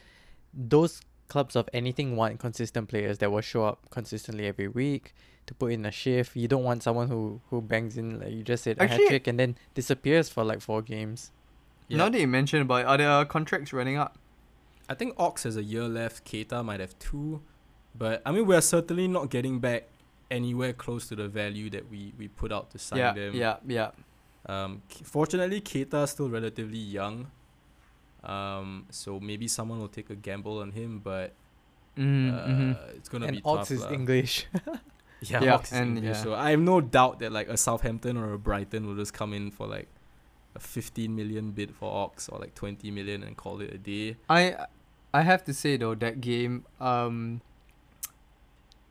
[0.54, 5.14] those clubs of anything want consistent players that will show up consistently every week
[5.48, 6.36] to put in a shift.
[6.36, 9.28] You don't want someone who who bangs in like you just said a hat trick
[9.28, 11.32] and then disappears for like four games.
[11.90, 14.18] Now that you mentioned about it, are there contracts running up?
[14.88, 16.24] I think Ox has a year left.
[16.26, 17.42] Keita might have two,
[17.98, 19.88] but I mean we're certainly not getting back
[20.30, 23.36] anywhere close to the value that we we put out to sign yeah, them.
[23.36, 23.92] yeah, yeah.
[24.48, 27.28] Um, fortunately, Keita is still relatively young.
[28.24, 31.34] Um, so maybe someone will take a gamble on him, but
[31.98, 32.96] Mm, uh, mhm.
[32.96, 33.72] it's gonna and be Ox tough.
[33.72, 33.92] is lah.
[33.92, 34.48] English.
[35.22, 36.14] Yeah, Yeah, and yeah.
[36.14, 39.34] So I have no doubt that like a Southampton or a Brighton will just come
[39.34, 39.88] in for like
[40.56, 44.18] a 15 million bid for Ox or like 20 million and call it a day.
[44.30, 44.66] I
[45.14, 47.42] I have to say though that game um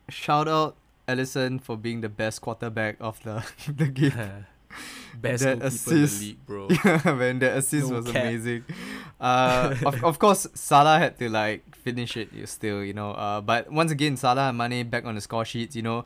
[0.09, 4.45] shout out Alisson for being the best quarterback of the the game.
[5.19, 6.67] Best That goalkeeper assist- in the league, bro.
[6.85, 8.23] yeah, man, the assist No was cap.
[8.23, 8.63] amazing.
[9.19, 12.31] Uh, of, of course, Salah had to like finish it.
[12.33, 13.11] You still, you know.
[13.11, 15.75] Uh, but once again, Salah and Mane back on the score sheets.
[15.75, 16.03] You know,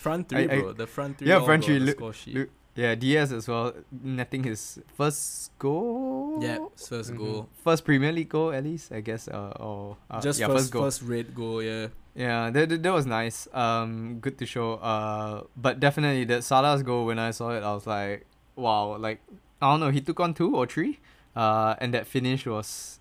[0.00, 0.72] Front three, I- I- bro.
[0.72, 1.28] the front three.
[1.28, 2.34] Yeah, all front got three, the look- score sheet.
[2.36, 6.38] look- yeah, Diaz as well, netting his first goal.
[6.40, 6.56] yeah,
[6.88, 7.18] first Mhm.
[7.18, 7.48] goal.
[7.62, 9.28] First Premier League goal, at least I guess.
[9.28, 10.84] Uh, or uh, Just yeah, first, goal.
[10.84, 11.62] first red goal.
[11.62, 11.88] Yeah.
[12.14, 13.48] Yeah, that, that that was nice.
[13.54, 14.74] Um, good to show.
[14.74, 18.96] Uh, but definitely that Salah's goal when I saw it, I was like, wow.
[18.96, 19.20] Like
[19.60, 21.00] I don't know, he took on two or three.
[21.34, 23.00] Uh, and that finish was,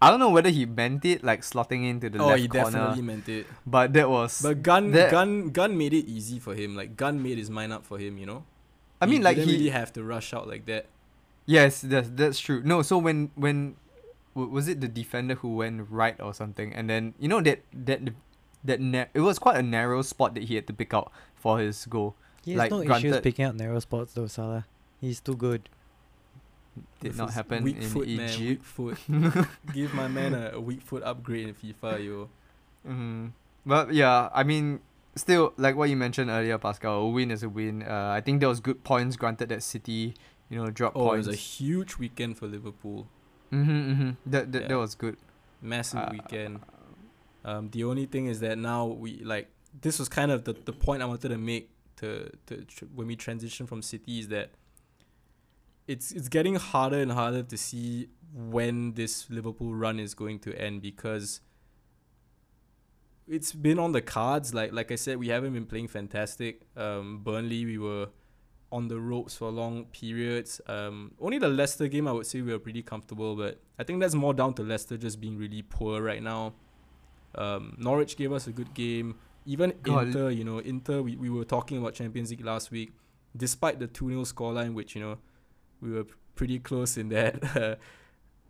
[0.00, 2.70] I don't know whether he meant it like slotting into the oh, left he corner,
[2.70, 3.46] definitely meant it.
[3.66, 4.40] but that was.
[4.40, 6.76] But Gunn that- Gunn Gunn made it easy for him.
[6.76, 8.18] Like Gunn made his mind up for him.
[8.18, 8.44] You know.
[9.00, 9.56] I mean, he like didn't he.
[9.56, 10.86] really have to rush out like that.
[11.44, 12.62] Yes, that's that's true.
[12.62, 13.74] No, so when when
[14.34, 18.14] was it the defender who went right or something, and then you know that that
[18.64, 21.58] that na- it was quite a narrow spot that he had to pick out for
[21.58, 22.14] his goal.
[22.44, 24.66] He has Like, no issues granted- picking out narrow spots though, Salah.
[25.00, 25.68] He's too good.
[27.00, 28.40] Did With not happen weak in foot, Man, Egypt.
[28.40, 28.98] weak foot.
[29.74, 32.28] Give my man a, a weak foot upgrade in FIFA, yo.
[32.86, 33.26] hmm
[33.66, 34.80] But yeah, I mean,
[35.14, 37.00] still like what you mentioned earlier, Pascal.
[37.00, 37.82] A win is a win.
[37.82, 40.14] Uh, I think there was good points granted that City,
[40.48, 41.26] you know, drop Oh, points.
[41.26, 43.06] it was a huge weekend for Liverpool.
[43.52, 44.10] mm-hmm, mm-hmm.
[44.30, 45.16] That that, that was good.
[45.60, 46.60] Massive Uh, weekend.
[47.44, 49.48] Um, the only thing is that now we like
[49.80, 53.06] this was kind of the, the point I wanted to make to to tr- when
[53.06, 54.50] we transition from City is that
[55.86, 60.54] it's it's getting harder and harder to see when this Liverpool run is going to
[60.60, 61.40] end because
[63.28, 64.54] it's been on the cards.
[64.54, 66.62] Like like I said, we haven't been playing fantastic.
[66.76, 68.08] Um, Burnley we were
[68.70, 70.60] on the ropes for long periods.
[70.66, 74.00] Um, only the Leicester game I would say we were pretty comfortable, but I think
[74.00, 76.54] that's more down to Leicester just being really poor right now.
[77.34, 79.16] Um, Norwich gave us a good game.
[79.44, 80.08] Even God.
[80.08, 82.92] Inter, you know, Inter, we, we were talking about Champions League last week.
[83.36, 85.18] Despite the 2 0 scoreline, which, you know,
[85.80, 87.78] we were pretty close in that.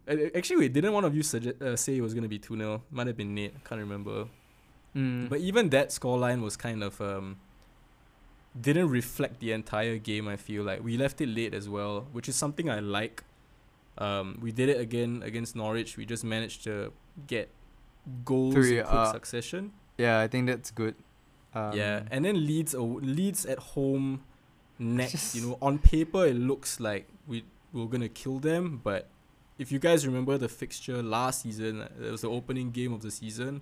[0.35, 2.57] Actually, wait, didn't one of you suggest, uh, say it was going to be 2
[2.57, 2.83] 0?
[2.91, 3.65] Might have been Nate.
[3.65, 4.27] Can't remember.
[4.97, 5.29] Mm.
[5.29, 7.39] But even that scoreline was kind of um
[8.61, 10.29] didn't reflect the entire game.
[10.29, 13.25] I feel like we left it late as well, which is something I like.
[13.99, 15.97] Um, we did it again against Norwich.
[15.97, 16.93] We just managed to
[17.27, 17.49] get
[18.25, 19.73] goals Three, in quick uh, succession.
[19.99, 20.95] yeah, I think that's good.
[21.55, 24.23] Um, yeah, and then Leeds uh, Leeds at home
[24.79, 25.13] next.
[25.13, 29.09] Just- You know, on paper it looks like we we're gonna kill them, but
[29.59, 33.03] if you guys remember the fixture last season, uh, it was the opening game of
[33.03, 33.61] the season.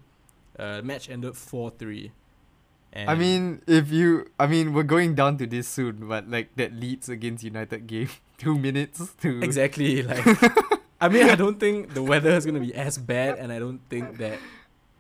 [0.59, 2.12] Uh, match ended four three.
[2.92, 6.74] I mean, if you, I mean, we're going down to this soon, but like that
[6.74, 10.03] Leeds against United game, two minutes to Exactly.
[10.03, 10.24] Like,
[11.01, 13.81] I mean, I don't think the weather is gonna be as bad, and I don't
[13.89, 14.39] think that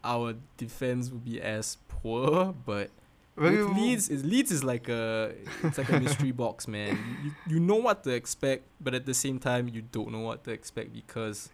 [0.02, 2.54] our defense will be as poor.
[2.64, 2.90] But
[3.36, 6.98] with Leeds, is Leeds is like a it's like a mystery box, man.
[7.24, 10.44] You, you know what to expect, but at the same time, you don't know what
[10.44, 11.50] to expect because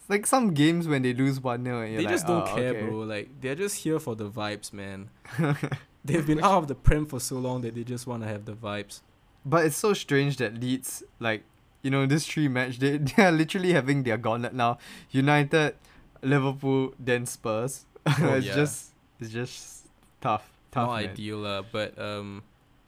[0.00, 2.70] It's like some games when they lose one 0 they like, just don't "Oh, care,
[2.70, 2.98] okay." bro.
[3.00, 5.10] Like they're just here for the vibes, man.
[6.04, 8.44] They've been out of the prem for so long that they just want to have
[8.44, 9.02] the vibes.
[9.44, 11.44] But it's so strange that Leeds, like,
[11.82, 14.78] you know, this three match, they, they are literally having their gauntlet now.
[15.10, 15.74] United,
[16.22, 17.86] Liverpool, then Spurs.
[18.06, 18.54] Oh, it's yeah.
[18.54, 18.90] just
[19.20, 19.86] it's just
[20.20, 20.50] tough.
[20.70, 20.88] Tough.
[20.88, 21.10] Not man.
[21.10, 22.42] ideal, uh, but um.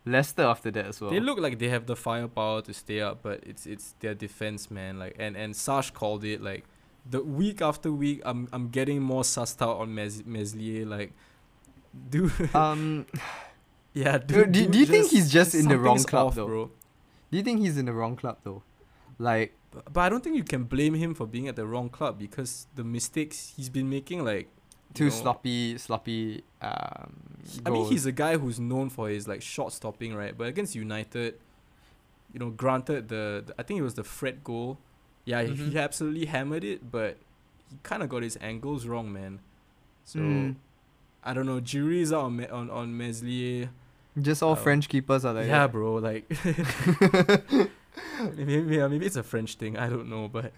[0.07, 1.11] Leicester after that as well.
[1.11, 4.71] They look like they have the firepower to stay up, but it's it's their defense,
[4.71, 4.99] man.
[4.99, 6.65] Like and and Sash called it like
[7.09, 8.21] the week after week.
[8.23, 10.85] I'm I'm getting more sussed out on Mes- Meslier.
[10.85, 11.15] Like,
[12.11, 13.07] dude, um
[13.95, 14.53] yeah, do- dude.
[14.53, 16.47] do dude you think he's just in the wrong club, off, though?
[16.47, 16.71] bro?
[17.31, 18.63] do you think he's in the wrong club though?
[19.19, 19.55] Like
[19.93, 22.67] But, I don't think you can blame him for being at the wrong club because
[22.75, 24.49] the mistakes he's been making, like
[24.95, 27.15] too know, sloppy sloppy um
[27.67, 30.37] I mean, he's a guy who's known for his like shot stopping, right?
[30.37, 31.35] But against United,
[32.33, 34.79] you know, granted the, the I think it was the Fred goal.
[35.25, 35.71] Yeah, he- Mhm.
[35.73, 37.17] he absolutely hammered it, but
[37.71, 39.41] he kind of got his angles wrong, man.
[40.05, 40.57] So Mm.
[41.25, 41.59] I don't know.
[41.61, 43.71] Jury's out on Me- on on Meslier.
[44.21, 45.73] just all uh, French keepers are like yeah, that.
[45.73, 45.95] bro.
[45.95, 46.29] Like
[48.37, 49.77] maybe yeah, maybe it's a French thing.
[49.79, 50.53] I don't know, but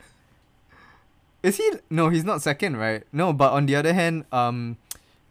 [1.43, 1.71] Is he?
[1.91, 3.05] No, he's not second, right?
[3.13, 4.79] No, but on the other hand, um,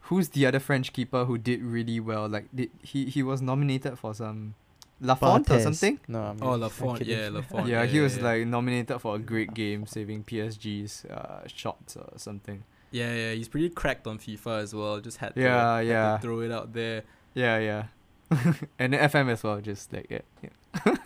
[0.01, 2.27] who's the other French keeper who did really well?
[2.29, 4.53] Like, did he he was nominated for some
[5.01, 5.99] Lafont or something?
[6.07, 7.67] No, I'm oh I'm Lafont, yeah, Lafont.
[7.67, 8.23] yeah, he was yeah.
[8.23, 12.63] like nominated for a great game, saving PSG's uh, shots or something.
[12.91, 13.31] yeah, yeah.
[13.33, 15.01] He's pretty cracked on FIFA as well.
[15.01, 16.17] Just had to, Yeah, had to yeah.
[16.19, 17.03] throw it out there.
[17.33, 17.83] Yeah, yeah.
[18.79, 20.49] and then FM as well, just like yeah, yeah.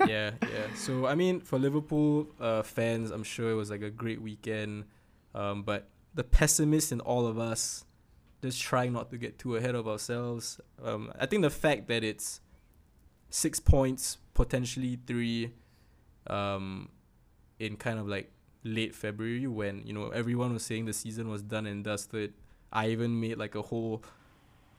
[0.08, 0.73] Yeah, yeah.
[0.75, 4.86] So I mean, for Liverpool uh, fans, I'm sure it was like a great weekend.
[5.36, 7.86] Um, but the pessimist in all of us,
[8.41, 10.60] just trying not to get too ahead of ourselves.
[10.84, 12.41] Um, I think the fact that it's
[13.29, 15.53] six points, potentially three,
[16.27, 16.89] um,
[17.60, 18.32] in kind of like
[18.63, 22.34] late February when you know everyone was saying the season was done and dusted.
[22.71, 24.03] I even made like a whole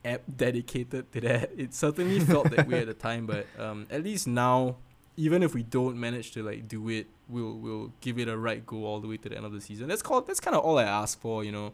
[0.03, 1.51] app dedicated to that.
[1.57, 4.77] It certainly felt that way at the time, but um, at least now,
[5.17, 8.65] even if we don't manage to like do it, we'll we'll give it a right
[8.65, 9.87] go all the way to the end of the season.
[9.87, 11.73] That's called that's kind of all I ask for, you know.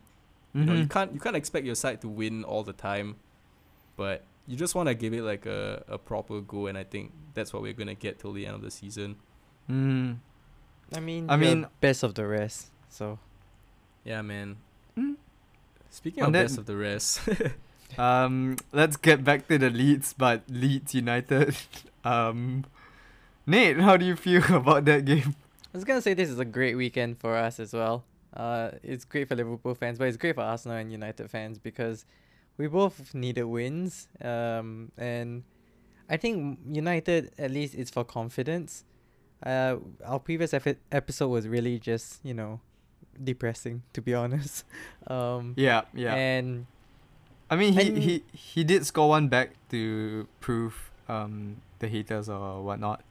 [0.53, 0.89] You know, you Mhm.
[0.89, 3.17] can't you can't expect your side to win all the time,
[3.95, 7.11] but you just want to give it like a, a proper go, and I think
[7.35, 9.17] that's what we're gonna get till the end of the season.
[9.69, 10.17] Mm.
[10.95, 12.71] I mean, I mean- best of the rest.
[12.89, 13.19] So
[14.05, 14.55] Yeah, man.
[14.97, 15.17] Mm.
[15.91, 17.19] Speaking On of that- best of the rest,
[17.97, 21.55] Um, let's get back to the Leeds, but Leeds United.
[22.05, 22.63] Um,
[23.45, 25.35] Nate, how do you feel about that game?
[25.73, 28.05] I was gonna say this is a great weekend for us as well.
[28.33, 32.05] Uh, it's great for Liverpool fans, but it's great for Arsenal and United fans because
[32.57, 34.07] we both needed wins.
[34.21, 35.43] Um, and
[36.09, 38.85] I think United at least it's for confidence.
[39.45, 42.61] Uh, our previous epi- episode was really just you know
[43.21, 44.63] depressing to be honest.
[45.07, 46.15] Um, Yeah, yeah.
[46.15, 46.67] and
[47.49, 52.27] I mean, he, and- he he did score one back to prove um the haters
[52.29, 53.01] or whatnot.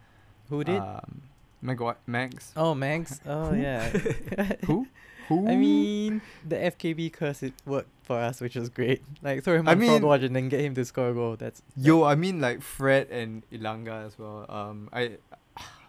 [0.50, 0.78] who did?
[0.80, 1.22] Um,
[1.62, 2.52] what Max?
[2.56, 3.20] oh, Max.
[3.26, 3.88] Oh yeah.
[4.66, 4.86] Who?
[5.28, 5.48] Who?
[5.48, 9.02] I mean, the FKB curse it worked for us, which was great.
[9.22, 11.14] Like throw him I on front mean- watch and then get him to score a
[11.14, 11.34] goal.
[11.36, 14.46] That's Yo, I mean like Fred and Elanga as well.
[14.48, 15.18] Um, I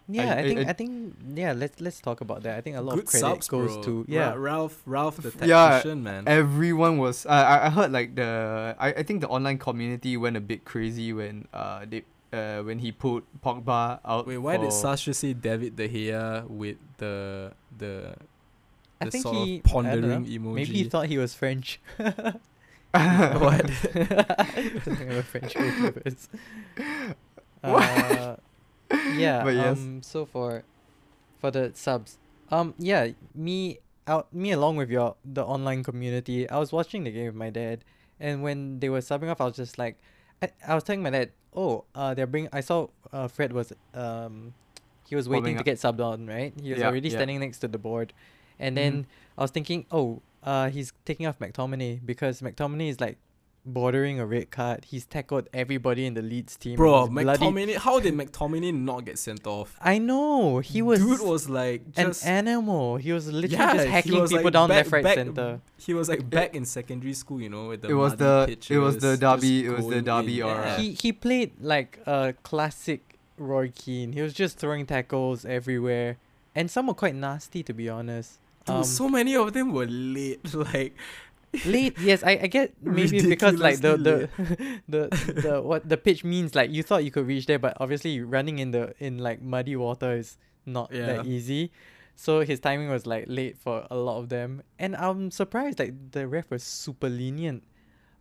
[0.08, 0.34] yeah.
[0.34, 0.92] I, I- think I- I, think
[1.34, 1.52] yeah.
[1.52, 2.56] Let's let's talk about that.
[2.56, 3.82] I think a lot of credit subs, goes bro.
[3.84, 4.34] to Ra- yeah.
[4.36, 6.24] Ralf, Ralf the Yeah, man.
[6.26, 7.26] everyone was.
[7.26, 10.64] Uh, I I heard like the I, I think the online community went a bit
[10.64, 14.26] crazy when uh they uh when he put Pogba out.
[14.26, 18.14] Wait, why did for- Sasha say David De Gea with the the
[19.00, 20.54] I think sort he of pondering know, emoji?
[20.54, 21.78] Maybe he thought he was French.
[22.98, 23.68] What?
[24.82, 26.26] Thinking of French goalkeepers.
[27.62, 28.36] Uh,
[29.16, 29.44] yeah.
[29.44, 29.78] But yes.
[29.78, 30.02] Um.
[30.02, 30.64] So for,
[31.40, 32.18] for the subs,
[32.50, 32.74] um.
[32.78, 33.08] Yeah.
[33.34, 34.32] Me out.
[34.32, 36.48] Me along with your the online community.
[36.48, 37.84] I was watching the game with my dad,
[38.20, 39.98] and when they were subbing off, I was just like,
[40.42, 42.48] I, I was telling my dad, oh, uh, they're bring.
[42.52, 44.54] I saw uh Fred was um,
[45.08, 46.52] he was waiting to get subbed on, right?
[46.60, 47.18] He was Yeah, already yeah.
[47.18, 48.12] standing next to the board,
[48.58, 49.06] and then Mhm.
[49.38, 53.18] I was thinking, oh, uh, he's taking off McTominay because McTominay is like
[53.66, 54.84] bordering a red card.
[54.86, 56.76] He's tackled everybody in the Leeds team.
[56.76, 57.76] Bro, McTominay.
[57.76, 59.76] How did McTominay not get sent off?
[59.80, 61.00] I know he was.
[61.00, 62.96] Dude was like an animal.
[62.96, 65.60] He was literally Yeah, just hacking people like, down back- left, right, back- center.
[65.78, 68.70] he was like back in secondary school, you know, with the It was the- pitches,
[68.76, 70.46] it was the just derby- it was the going derby in.
[70.46, 70.64] era.
[70.66, 70.76] Yeah.
[70.78, 74.12] He he played like a classic Roy Keane.
[74.12, 76.16] He was just throwing tackles everywhere,
[76.54, 78.38] and some were quite nasty to be honest.
[78.66, 80.40] Dude, Um, so many of them were late.
[80.54, 80.94] Like
[81.64, 84.28] late yes i, I get maybe because like the the,
[84.88, 88.20] the the what the pitch means like you thought you could reach there but obviously
[88.20, 91.06] running in the in like muddy water is not Yeah.
[91.06, 91.72] that easy
[92.16, 95.94] so his timing was like late for a lot of them and i'm surprised like
[96.12, 97.62] the ref was super lenient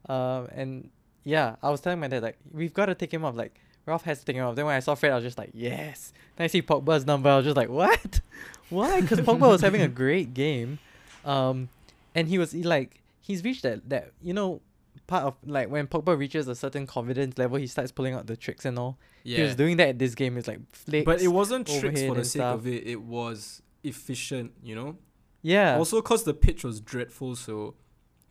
[0.08, 0.90] um and
[1.26, 4.04] yeah i was telling my dad like we've got to take him off like Ralf
[4.04, 4.54] has to take him off.
[4.58, 6.12] Then when I saw Fred, I was just like, yes.
[6.36, 7.30] Then I see Pogba's number.
[7.30, 8.20] I was just like, what?
[8.70, 9.00] Why?
[9.00, 10.80] Because Pogba was having a great game,
[11.24, 11.70] um,
[12.14, 14.62] and he was like, he's reached that that you know
[15.06, 18.36] part of like when Pogba reaches a certain confidence level, he starts pulling out the
[18.36, 18.98] tricks and all.
[19.24, 19.38] Yeah.
[19.38, 20.38] He was doing that at this game.
[20.38, 21.06] It's like flicks.
[21.06, 22.56] but it wasn't tricks for the sake stuff.
[22.60, 22.88] of it.
[22.88, 24.98] It was efficient, you know.
[25.42, 25.78] yeah.
[25.78, 27.76] Also, cause the pitch was dreadful, so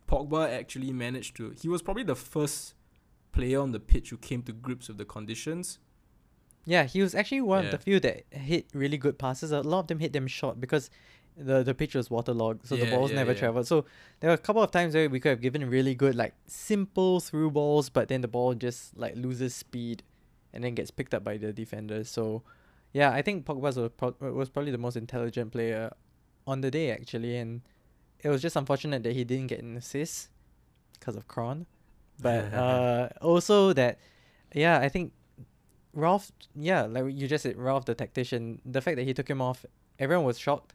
[0.08, 1.54] Pogba actually managed to.
[1.60, 2.74] He was probably the first
[3.32, 5.78] player on the pitch who came to grips with the conditions.
[6.64, 9.52] Yeah, he was actually one of the few that hit really good passes.
[9.52, 10.90] A lot of them hit them short because
[11.36, 13.38] the the pitch was waterlogged, so the balls yeah, never yeah.
[13.38, 13.66] traveled.
[13.66, 13.84] So
[14.20, 17.20] there were a couple of times where we could have given really good like simple
[17.20, 20.02] through balls, but then the ball just like loses speed,
[20.52, 22.08] and then gets picked up by the defenders.
[22.08, 22.42] So
[22.92, 25.92] yeah, I think Pogba was pro- was probably the most intelligent player
[26.46, 27.60] on the day actually, and
[28.20, 30.30] it was just unfortunate that he didn't get an assist
[30.98, 31.66] because of Kron,
[32.20, 33.98] but uh also that
[34.54, 35.12] yeah I think
[35.96, 38.60] Ralf, yeah, like you just said, Ralf the tactician.
[38.66, 39.64] The fact that he took him off,
[39.98, 40.74] everyone was shocked.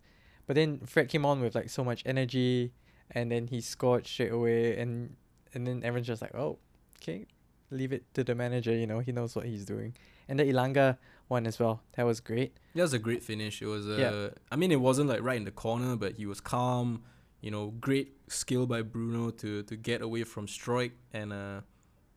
[0.52, 2.74] But then Fred came on with like so much energy,
[3.12, 5.16] and then he scored straight away, and
[5.54, 6.60] and then everyone's just like, oh,
[6.98, 7.26] okay,
[7.70, 8.76] leave it to the manager.
[8.76, 9.96] You know, he knows what he's doing.
[10.28, 10.98] And the Elanga
[11.30, 12.58] one as well, that was great.
[12.76, 13.62] That was a great finish.
[13.62, 14.40] It was uh, Yeah.
[14.52, 17.04] I mean, it wasn't like right in the corner, but he was calm.
[17.40, 21.62] You know, great skill by Bruno to to get away from Struijk and uh,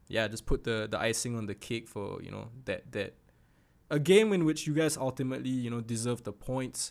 [0.09, 3.15] yeah, just put the the icing on the cake for you know that that
[3.93, 6.91] a game in which you guys ultimately you know deserve the points.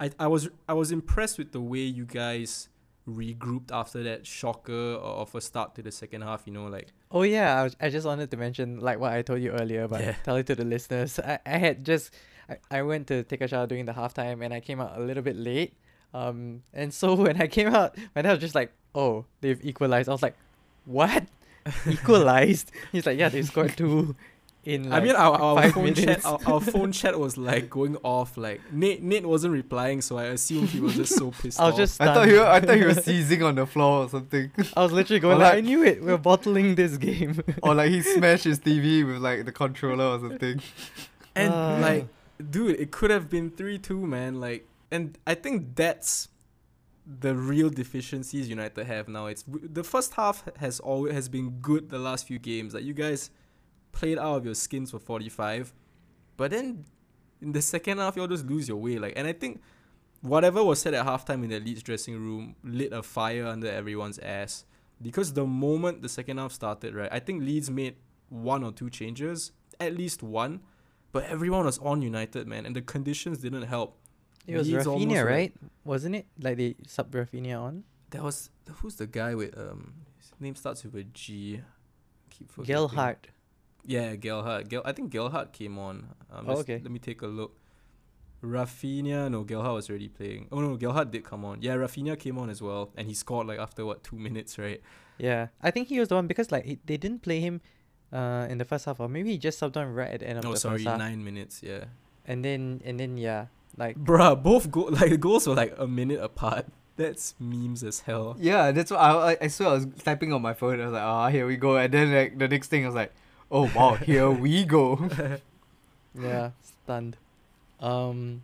[0.00, 2.68] I I was I was impressed with the way you guys
[3.08, 6.42] regrouped after that shocker of a start to the second half.
[6.46, 9.22] You know, like Oh yeah, I, was, I just wanted to mention like what I
[9.22, 10.14] told you earlier, but Yeah.
[10.24, 11.18] tell it to the listeners.
[11.20, 12.10] I, I had just
[12.48, 15.00] I, I went to take a shower during the halftime and I came out a
[15.00, 15.74] little bit late.
[16.12, 20.08] Um and so when I came out, my dad was just like, Oh, they've equalized.
[20.08, 20.36] I was like,
[20.84, 21.24] What?
[21.88, 22.70] equalized?
[22.92, 24.16] He's like, Yeah, they scored two
[24.66, 27.70] in like I mean, our, our five phone chat, our, our phone chat was like
[27.70, 28.36] going off.
[28.36, 31.72] Like Nate, Nate wasn't replying, so I assumed he was just so pissed I was
[31.74, 31.78] off.
[31.78, 34.50] just I thought he wa- I thought he was seizing on the floor or something,
[34.76, 36.02] I was literally going Or like, I knew it.
[36.02, 37.40] We're bottling this game.
[37.62, 40.60] or like he smashed his TV with like the controller or something.
[41.34, 41.78] and Ah.
[41.80, 42.08] like,
[42.50, 44.40] dude, it could have been three two, man.
[44.40, 46.28] Like, and I think that's
[47.06, 49.26] the real deficiencies United have now.
[49.26, 52.74] It's the first half has always has been good the last few games.
[52.74, 53.30] Like you guys
[53.98, 55.72] played out of your skins for 45,
[56.36, 56.84] but then
[57.40, 58.98] in the second half you'll just lose your way.
[58.98, 59.60] Like and I think
[60.20, 64.18] whatever was said at halftime in the Leeds dressing room lit a fire under everyone's
[64.18, 64.64] ass.
[65.00, 67.96] Because the moment the second half started, right, I think Leeds made
[68.28, 70.60] one or two changes, at least one,
[71.12, 73.98] but everyone was on United, man, and the conditions didn't help.
[74.46, 75.52] It was Leeds Raphinha, like- right?
[75.84, 76.26] Wasn't it?
[76.40, 77.84] Like they sub Raphinha on.
[78.10, 79.80] There was who's the guy with um
[80.18, 81.60] his name starts with a G.
[82.30, 82.74] Keep forgetting.
[82.88, 83.26] Gelhardt.
[83.86, 84.68] Yeah, Gelhardt.
[84.68, 86.08] Gel- I think Gelhardt came on.
[86.32, 86.80] Um, Oh, let's- okay.
[86.82, 87.56] Let me take a look.
[88.42, 90.48] Raphinha, no, Gelhardt was already playing.
[90.52, 91.62] Oh no, Gelhardt did come on.
[91.62, 94.80] Yeah, Raphinha came on as well, and he scored like after what two minutes, right?
[95.18, 97.60] Yeah, I think he was the one because like he, they didn't play him,
[98.12, 100.38] uh, in the first half, or maybe he just subbed on right at the end
[100.38, 100.98] of Oh, the sorry, first half.
[100.98, 101.62] nine minutes.
[101.62, 101.84] Yeah,
[102.26, 105.86] And then and then yeah, like bruh, both go like the goals were like a
[105.86, 106.66] minute apart.
[106.96, 108.36] That's memes as hell.
[108.38, 110.80] Yeah, that's what I, I I swear I was typing on my phone.
[110.80, 111.76] I was like, ah, here we go.
[111.78, 113.12] And then like the next thing I was like,
[113.50, 115.08] oh wow, here we go.
[116.18, 117.16] yeah, stunned.
[117.80, 118.42] Um,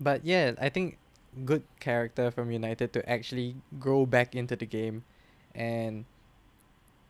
[0.00, 0.98] but yeah, I think
[1.44, 5.04] good character from United to actually grow back into the game,
[5.54, 6.04] and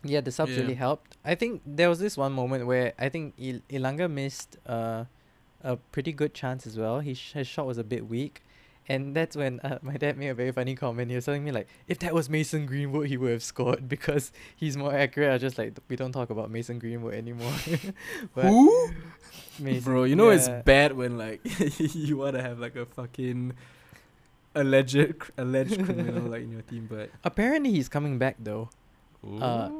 [0.04, 0.60] yeah, the subs Yeah.
[0.62, 1.16] really helped.
[1.24, 5.04] I think there was this one moment where I think Il- Elanga missed uh,
[5.62, 7.00] a pretty good chance as well.
[7.00, 8.42] His sh- his shot was a bit weak.
[8.88, 11.10] And that's when uh, my dad made a very funny comment.
[11.10, 14.32] He was telling me like, if that was Mason Greenwood, he would have scored because
[14.54, 15.30] he's more accurate.
[15.30, 17.52] I was just like, we don't talk about Mason Greenwood anymore.
[18.34, 18.90] But Who?
[19.58, 21.40] Mason, Bro, you know it's bad when like
[21.78, 23.54] you wanna have like a fucking
[24.54, 28.68] alleged cr- alleged criminal like in your team, but Apparently he's coming back though.
[29.40, 29.70] Uh,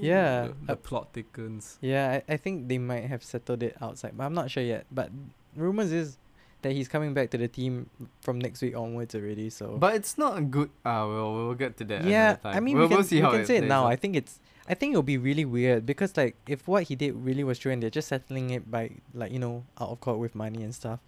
[0.00, 1.78] yeah, the, the uh, plot thickens.
[1.80, 4.86] Yeah, I, I think they might have settled it outside, but I'm not sure yet.
[4.90, 5.10] But
[5.56, 6.18] rumors is
[6.64, 7.88] that he's coming back to the team
[8.20, 9.48] from next week onwards already.
[9.50, 10.70] So But it's not a good.
[10.84, 12.04] Ah, well, we'll get to that.
[12.04, 12.56] yeah, time.
[12.56, 13.84] I mean we'll, we can, we'll see we how can it say it now.
[13.84, 13.92] out.
[13.92, 17.14] I think it's I think it'll be really weird because like if what he did
[17.14, 20.18] really was true and they're just settling it by like you know out of court
[20.18, 21.00] with money and stuff.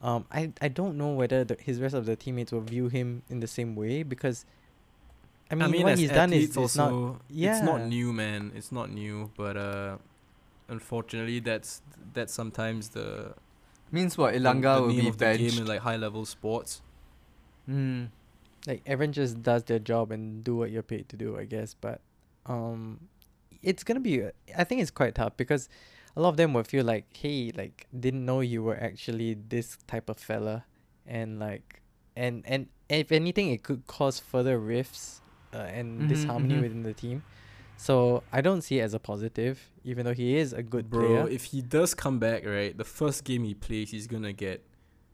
[0.00, 3.22] Um, I I don't know whether the, his rest of the teammates will view him
[3.28, 4.46] in the same way because.
[5.50, 8.52] I mean, what he's done is, athletes is not also it's not new, man.
[8.54, 9.96] It's not new, but uh,
[10.68, 11.82] unfortunately, that's
[12.14, 13.34] that's sometimes the
[13.92, 16.24] means what the- Elanga the will name be of the game in like high level
[16.26, 16.82] sports.
[17.68, 18.08] Mm.
[18.66, 21.74] like everyone just does their job and do what you're paid to do, I guess.
[21.74, 22.00] But
[22.46, 23.08] um,
[23.62, 24.22] it's gonna be.
[24.22, 25.68] uh, I think it's quite tough because
[26.16, 29.78] a lot of them will feel like, hey, like didn't know you were actually this
[29.86, 30.64] type of fella,
[31.06, 31.80] and like,
[32.16, 35.20] and and if anything, it could cause further rifts
[35.54, 36.62] uh, and Mhm, disharmony mhm.
[36.62, 37.22] within the team.
[37.80, 41.06] So I don't see it as a positive, even though he is a good Bro,
[41.06, 41.28] player.
[41.28, 44.62] if he does come back, right, the first game he plays, he's gonna get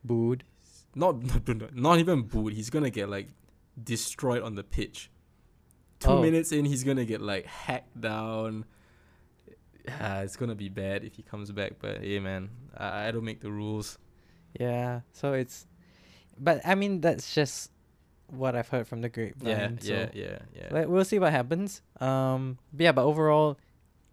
[0.04, 0.42] Booed.
[0.94, 2.52] not not, not even booed.
[2.54, 3.28] He's gonna get like
[3.80, 5.10] destroyed on the pitch.
[6.00, 6.22] Two Oh.
[6.22, 8.64] minutes in, he's gonna get like hacked down.
[10.00, 11.74] Ah, it's gonna be bad if he comes back.
[11.78, 13.98] But hey, man, I, I don't make the rules.
[14.58, 15.02] Yeah.
[15.12, 15.66] So it's,
[16.38, 17.70] but I mean that's just
[18.29, 19.49] what I've heard from the grapevine.
[19.49, 20.11] Yeah, yeah, so.
[20.14, 20.68] yeah, yeah.
[20.70, 21.83] Like we'll see what happens.
[22.01, 23.59] Um, but yeah, but overall,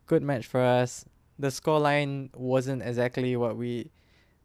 [0.08, 1.06] good match for us.
[1.40, 3.90] The scoreline wasn't exactly what we,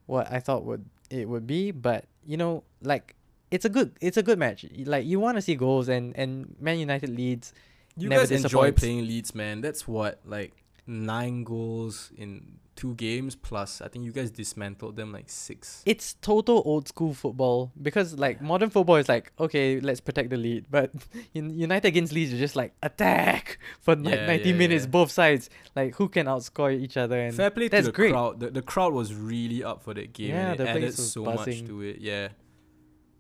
[0.06, 3.14] what I thought would it would be, but you know, like
[3.50, 4.64] it's a good it's a good match.
[4.84, 7.52] Like you want to see goals, and and Man United Leeds.
[7.96, 9.60] you never guys enjoy playing Leeds, man.
[9.60, 10.52] That's what like
[10.86, 13.80] nine goals in two games plus.
[13.80, 15.82] I think you guys dismantled them like six.
[15.84, 20.36] It's total old school football because like modern football is like okay, let's protect the
[20.36, 20.92] lead, but
[21.34, 24.90] in United against Leeds, you're just like attack for like Yeah, ninety yeah, minutes, yeah.
[24.90, 25.50] both sides.
[25.74, 28.12] Like who can outscore each other and Fair play that's to the great.
[28.12, 28.38] crowd.
[28.38, 30.30] The, the crowd was really up for that game.
[30.30, 31.62] Yeah, and the it added so buzzing.
[31.62, 31.98] much to it.
[31.98, 32.28] Yeah.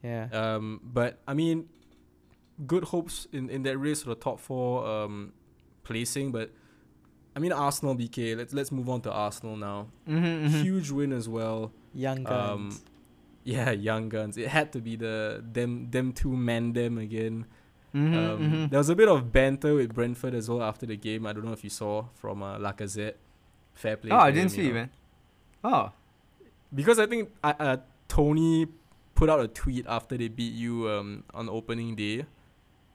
[0.04, 0.28] yeah.
[0.32, 1.68] Um, but I mean,
[2.64, 5.32] good hopes in, in that race for the top four um,
[5.82, 6.30] placing.
[6.30, 6.52] But
[7.38, 8.36] I mean, Arsenal BK.
[8.36, 9.86] Let's let's move on to Arsenal now.
[10.08, 11.70] Mm-hmm, Huge win as well.
[11.94, 12.34] Young Um,
[12.70, 12.82] guns.
[13.44, 14.36] Yeah, young guns.
[14.36, 17.46] It had to be the them them two man them again.
[17.94, 21.26] Mm-hmm, Um, There was a bit of banter with Brentford as well after the game.
[21.26, 23.14] I don't know if you saw from uh, Lacazette.
[23.72, 24.10] Fair play.
[24.10, 24.74] Oh, I didn't him, see, you know.
[24.74, 24.90] man.
[25.62, 25.92] Oh.
[26.74, 27.76] Because I think uh, uh,
[28.08, 28.66] Toney
[29.14, 32.26] put out a tweet after they beat you um, on opening day.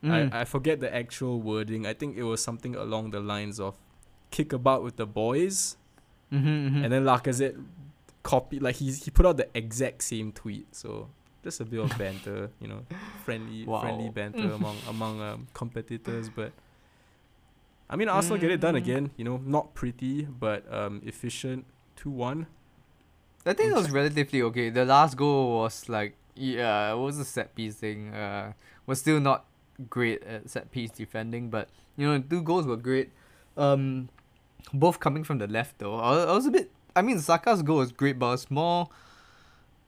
[0.04, 0.32] Mm.
[0.32, 1.86] I, I forget the actual wording.
[1.86, 3.74] I think it was something along the lines of
[4.36, 5.76] kick about with the boys.
[6.32, 6.82] mm-hmm, mm-hmm.
[6.84, 7.56] And then Lacazette
[8.22, 10.66] copied, like he's, he put out the exact same tweet.
[10.74, 11.08] So
[11.44, 12.80] just a bit of banter, you know,
[13.24, 16.28] friendly friendly banter among among um, competitors.
[16.28, 16.50] But
[17.88, 18.84] I mean, Arsenal get it done Mm.
[18.84, 19.04] again.
[19.16, 21.64] You know, not pretty, but um, efficient.
[21.96, 22.46] Two one.
[23.46, 24.70] I think it was relatively okay.
[24.70, 28.12] The last goal was like yeah, it was a set piece thing.
[28.12, 28.52] Uh,
[28.86, 29.44] was still not
[29.88, 33.12] great at set piece defending, but you know, two goals were great.
[33.56, 34.08] Um,
[34.72, 35.96] both coming from the left though.
[35.96, 36.70] I, I was a bit.
[36.96, 38.88] I mean, Saka's goal was great, but it's more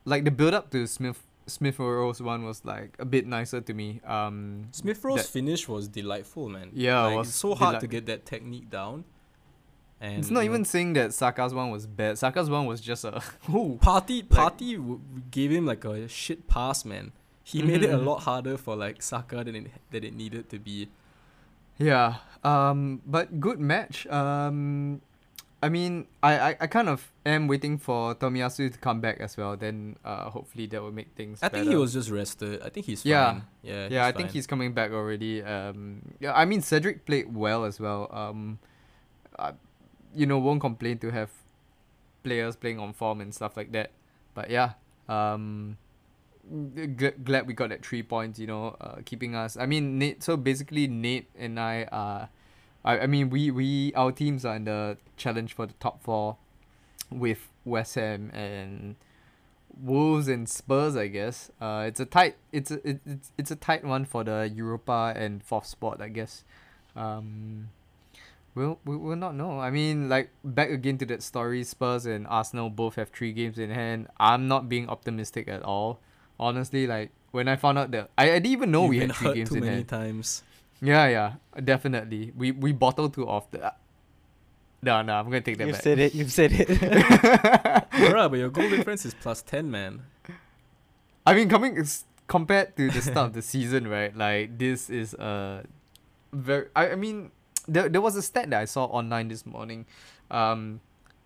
[0.04, 3.74] like the build up to Smith Smith Rowe's one was like a bit nicer to
[3.74, 4.00] me.
[4.04, 6.70] Um, Smith Rowe's finish was delightful, man.
[6.72, 9.04] Yeah, it was it's so hard to get that technique down.
[10.00, 12.18] And it's not you know, even saying that Saka's one was bad.
[12.18, 13.16] Saka's one was just a
[13.50, 13.78] ooh.
[13.80, 15.00] Partey Partey w-
[15.30, 17.12] gave him like a shit pass, man.
[17.42, 20.58] He made it a lot harder for like Saka than it than it needed to
[20.58, 20.88] be.
[21.78, 22.16] Yeah.
[22.44, 23.02] Um.
[23.06, 24.06] But good match.
[24.06, 25.00] Um.
[25.62, 29.36] I mean, I, I, I kind of am waiting for Tomiyasu to come back as
[29.38, 29.56] well.
[29.56, 31.42] Then, uh, hopefully that will make things.
[31.42, 32.60] I think he was just rested.
[32.62, 33.32] I think he's Yeah.
[33.32, 33.42] fine.
[33.62, 33.88] Yeah.
[33.90, 35.42] Yeah, I think he's coming back already.
[35.42, 38.06] Um, yeah, I mean Cedric played well as well.
[38.12, 38.58] Um,
[39.38, 39.52] uh,
[40.14, 41.30] you know, won't complain to have
[42.22, 43.90] players playing on form and stuff like that.
[44.34, 44.74] But yeah,
[45.08, 45.78] um,
[46.96, 48.38] g- glad we got that three points.
[48.38, 49.56] You know, uh, keeping us.
[49.56, 50.22] I mean, Nate.
[50.22, 52.28] So basically, Nate and I are.
[52.84, 56.36] I, I mean, we we our teams are in the challenge for the top four,
[57.10, 58.96] with West Ham and
[59.82, 61.50] Wolves and Spurs, I guess.
[61.60, 65.12] Uh, it's a tight, it's a it, it's it's a tight one for the Europa
[65.16, 66.44] and fourth spot, I guess.
[66.94, 67.68] Um,
[68.54, 69.60] we'll we will not know.
[69.60, 71.62] I mean, like back again to that story.
[71.64, 74.08] Spurs and Arsenal both have three games in hand.
[74.18, 76.00] I'm not being optimistic at all.
[76.38, 79.08] Honestly, like when I found out that I, I didn't even know You've we been
[79.10, 79.88] had three hurt games too in many hand.
[79.88, 80.42] times.
[80.82, 81.32] Yeah, yeah,
[81.64, 82.32] definitely.
[82.36, 83.60] We we bottled too often.
[84.82, 85.82] No, no, I'm gonna take that You've back.
[85.82, 86.14] said it.
[86.14, 86.68] You've said it.
[86.68, 90.02] Bruh, but your goal difference is plus ten, man.
[91.26, 94.14] I mean, coming s- compared to the start of the season, right?
[94.16, 95.64] Like this is a
[96.32, 96.66] very.
[96.76, 97.30] I, I mean,
[97.66, 99.86] there there was a stat that I saw online this morning.
[100.30, 100.80] Um,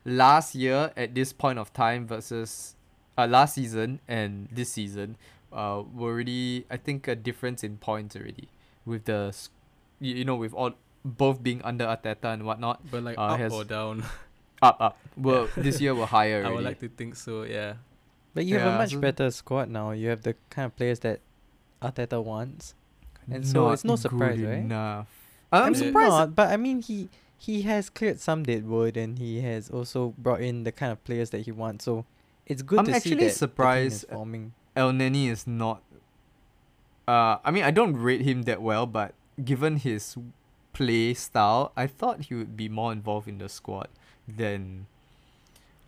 [0.04, 2.76] last year at this point of time versus,
[3.20, 5.16] uh, last season and this season,
[5.52, 8.48] uh, were already I think a difference in points already
[8.86, 9.36] with the,
[10.00, 10.72] you, you know, with all
[11.04, 12.80] both being under Arteta and whatnot.
[12.90, 14.04] But like Uh, up has- or down,
[14.62, 14.98] Up, up.
[15.16, 17.44] Well, this year we're higher I would like to think so.
[17.44, 17.74] Yeah.
[18.34, 19.90] but you have a much better squad now.
[19.92, 21.20] You have the kind of players that
[21.82, 22.74] Arteta wants.
[23.30, 24.58] And so it's no Not surprise, good right?
[24.58, 25.06] Enough.
[25.52, 26.10] I I'm surprised.
[26.10, 27.08] not, but I mean he
[27.38, 31.30] he has cleared some deadwood and he has also brought in the kind of players
[31.30, 31.84] that he wants.
[31.86, 32.04] So
[32.50, 34.52] it's good I'm to see actually that the team is surprised, forming.
[34.76, 35.82] Elneny is not.
[37.06, 40.16] Uh, I mean, I don't rate him that well, but given his
[40.72, 43.88] play style, I thought he would be more involved in the squad
[44.26, 44.86] than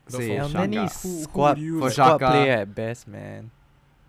[0.08, 0.68] say El Xhaka.
[0.68, 3.50] Neni's Who- who squad, do For squad player at best, man.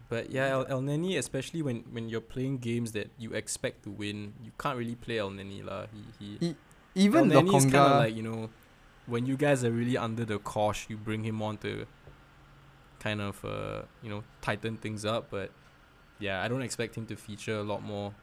[0.10, 4.34] But yeah, El, Elneny, especially when, when you're playing games that you expect to win,
[4.44, 5.88] you can't really play Elneny lah.
[6.20, 6.56] He he.
[6.94, 8.50] even Elneny is kind of like you know,
[9.08, 11.88] when you guys are really under the cosh, you bring him on to
[13.04, 15.30] kind of uh you know tighten things up.
[15.30, 15.52] But
[16.20, 18.14] yeah, I don't expect him to feature a lot more.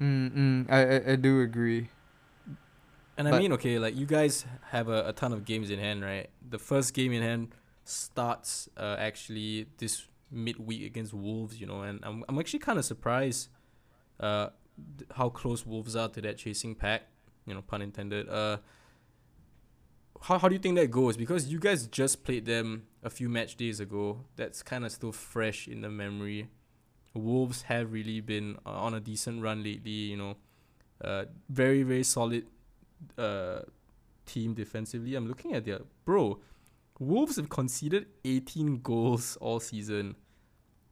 [0.00, 1.88] mm, mm, I, I I do agree.
[3.16, 6.02] And I mean, okay, like you guys have a, a ton of games in hand,
[6.02, 6.30] right?
[6.48, 7.48] The first game in hand
[7.84, 12.84] starts uh, actually this midweek against Wolves, you know, and I'm I'm actually kind of
[12.84, 13.48] surprised
[14.20, 14.48] uh
[14.98, 17.02] th- how close Wolves are to that chasing pack,
[17.46, 18.28] you know, pun intended.
[18.28, 18.58] Uh
[20.22, 21.16] how how do you think that goes?
[21.16, 24.20] Because you guys just played them a few match days ago.
[24.36, 26.48] That's kind of still fresh in the memory.
[27.14, 30.36] Wolves have really been uh, on a decent run lately, you know.
[31.02, 32.46] Uh very very solid
[33.16, 33.60] uh
[34.26, 35.14] team defensively.
[35.14, 36.38] I'm looking at their bro.
[36.98, 40.16] Wolves have conceded 18 goals all season.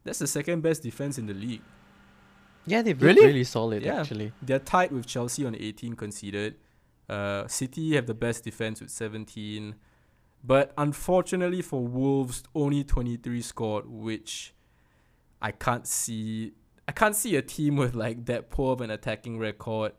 [0.04, 1.62] That's the second best defense in the league.
[2.64, 3.26] Yeah, they've Really?
[3.26, 4.00] really solid Yeah.
[4.00, 4.32] actually.
[4.40, 6.54] They're tied with Chelsea on 18 conceded.
[7.08, 9.76] Uh, City have the best defense with 17.
[10.42, 14.54] But unfortunately for Wolves, only 23 scored, which
[15.42, 16.52] I can't see.
[16.88, 19.92] I can't see a team with like that poor of an attacking record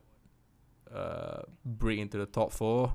[0.93, 2.93] uh, break into the top four.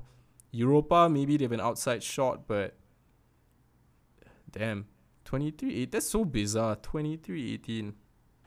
[0.51, 2.75] Europa, maybe they've an outside shot, but
[4.51, 4.85] damn,
[5.25, 5.91] 23 8.
[5.91, 6.75] That's so bizarre.
[6.75, 7.93] 23 18.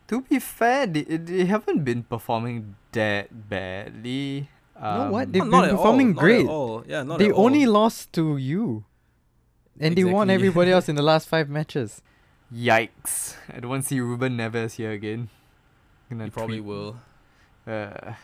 [0.09, 4.49] To be fair, they, they haven't been performing that badly.
[4.81, 5.27] Know what?
[5.27, 6.47] Um, They've not been at performing all, great.
[6.47, 6.91] At.
[6.91, 7.47] Yeah, not they at all.
[7.47, 8.85] only lost to you.
[9.79, 12.03] And they won everybody else in the last five matches.
[12.55, 13.35] Yikes!
[13.53, 15.29] I don't want to see Ruben Neves here again.
[16.09, 16.69] Gonna You probably tweet.
[16.69, 16.97] will.
[17.67, 18.15] Uh,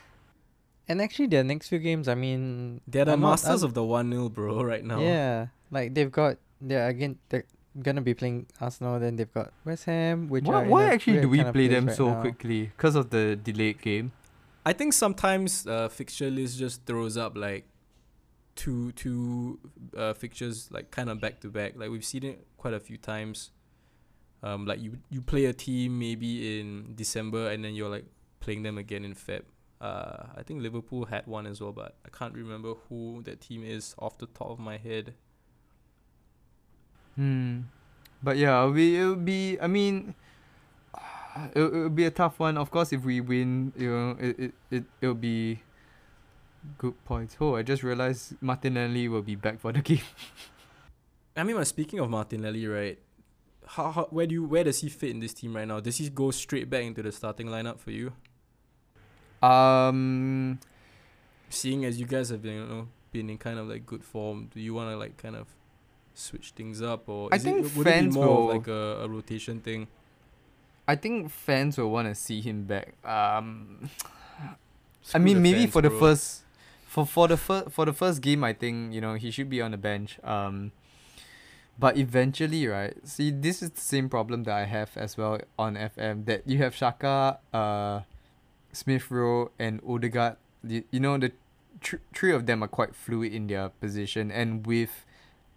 [0.89, 3.83] And actually, their next few games, I mean, They're the I'm masters I'm- of the
[3.85, 5.01] 1 0, bro, right now.
[5.01, 7.45] yeah, like they've got they're again they're
[7.83, 9.01] gonna be playing Arsenal.
[9.01, 11.97] Then they've got West Ham, which why are why actually do we play them right
[11.97, 12.21] so now.
[12.21, 12.71] quickly?
[12.77, 14.13] Because of the delayed game.
[14.65, 17.67] I think sometimes uh, fixture list just throws up like
[18.55, 19.59] two two
[19.97, 21.75] uh, fixtures like kind of back to back.
[21.77, 23.51] Like we've seen it quite a few times.
[24.43, 28.05] Um, like you you play a team maybe in December and then you're like
[28.41, 29.43] playing them again in Feb.
[29.81, 33.65] Uh, I think Liverpool had one as well, but I can't remember who that team
[33.65, 35.15] is off the top of my head.
[37.17, 37.63] Hmm.
[38.23, 40.15] But yeah, be, it'll be I mean,
[41.55, 42.57] it'll, it'll be a tough one.
[42.59, 45.61] Of course, if we win, you know, it, it, it, it'll be
[46.79, 47.37] good points.
[47.41, 50.01] Oh, I just realized Martinelli will be back for the game.
[51.37, 52.99] I mean, speaking of Martinelli, right?
[53.67, 55.81] How, how where do you where does he fit in this team right now?
[55.81, 58.13] Does he go straight back into the starting lineup for you?
[59.43, 60.59] Um,
[61.49, 64.49] Seeing as you guys have been you know been in kind of like good form,
[64.53, 65.47] do you want to like kind of
[66.15, 68.69] switch things up or I think it, would it be fans more will- of like
[68.69, 69.87] a, a rotation thing?
[70.93, 72.93] I think fans will want to see him back.
[73.03, 73.89] Um,
[75.15, 76.01] I mean, maybe fans, for the bro.
[76.01, 76.43] first,
[76.85, 79.63] for for the first for the first game, I think you know he should be
[79.63, 80.19] on the bench.
[80.23, 80.73] Um,
[81.79, 82.93] but eventually, right?
[83.09, 86.27] See, this is the same problem that I have as well on FM.
[86.27, 88.01] That you have Xhaka, uh,
[88.73, 90.37] Smith Rowe, and Odegaard.
[90.63, 91.33] You, you know the
[91.81, 95.07] tr- three of them are quite fluid in their position, and with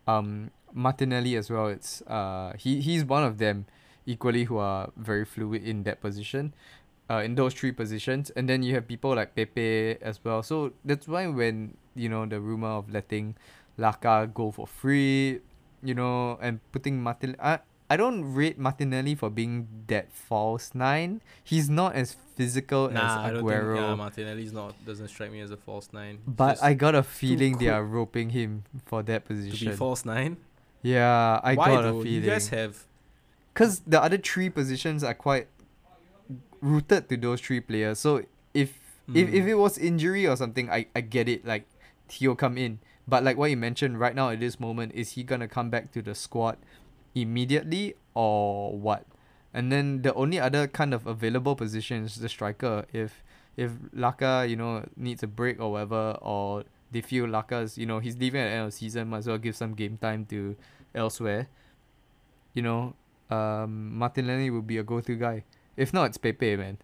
[0.07, 1.67] um Martinelli as well.
[1.67, 3.65] It's uh he he's one of them
[4.05, 6.53] equally who are very fluid in that position
[7.09, 8.29] uh, in those three positions.
[8.35, 10.43] And then you have people like Pepe as well.
[10.43, 13.35] So that's why when, you know, the rumor of letting
[13.77, 15.39] Laka go for free,
[15.83, 17.35] you know, and putting Martin...
[17.39, 21.21] I, I don't rate Martinelli for being that false nine.
[21.43, 23.75] He's not as physical Nah, I as don't think Aguero.
[23.77, 26.17] yeah, Martinelli's not doesn't strike me as a false nine.
[26.25, 29.67] But I got a feeling they are roping him for that position.
[29.67, 30.37] to be false nine.
[30.81, 31.99] yeah, I Why got though?
[31.99, 32.23] a feeling.
[32.23, 32.83] You guys have
[33.55, 35.47] Because the other three positions are quite
[36.59, 37.99] rooted to those three players.
[37.99, 38.75] So if
[39.07, 41.47] if, if mm, it was injury or something, I, I get it.
[41.47, 41.65] Like
[42.11, 42.79] he'll come in.
[43.07, 45.93] But like what you mentioned right now at this moment, is he gonna come back
[45.93, 46.57] to the squad
[47.15, 49.05] immediately or what?
[49.53, 52.85] And then the only other kind of available position is the striker.
[52.91, 53.23] If
[53.55, 57.99] if Laka, you know, needs a break or whatever, or they feel Laka's, you know,
[57.99, 60.25] he's leaving at the end of the season, might as well give some game time
[60.25, 60.57] to
[60.93, 61.47] elsewhere.
[62.53, 62.95] You know,
[63.29, 65.43] um, Martinelli would be a go-to guy.
[65.77, 66.77] If not, it's Pepe, man.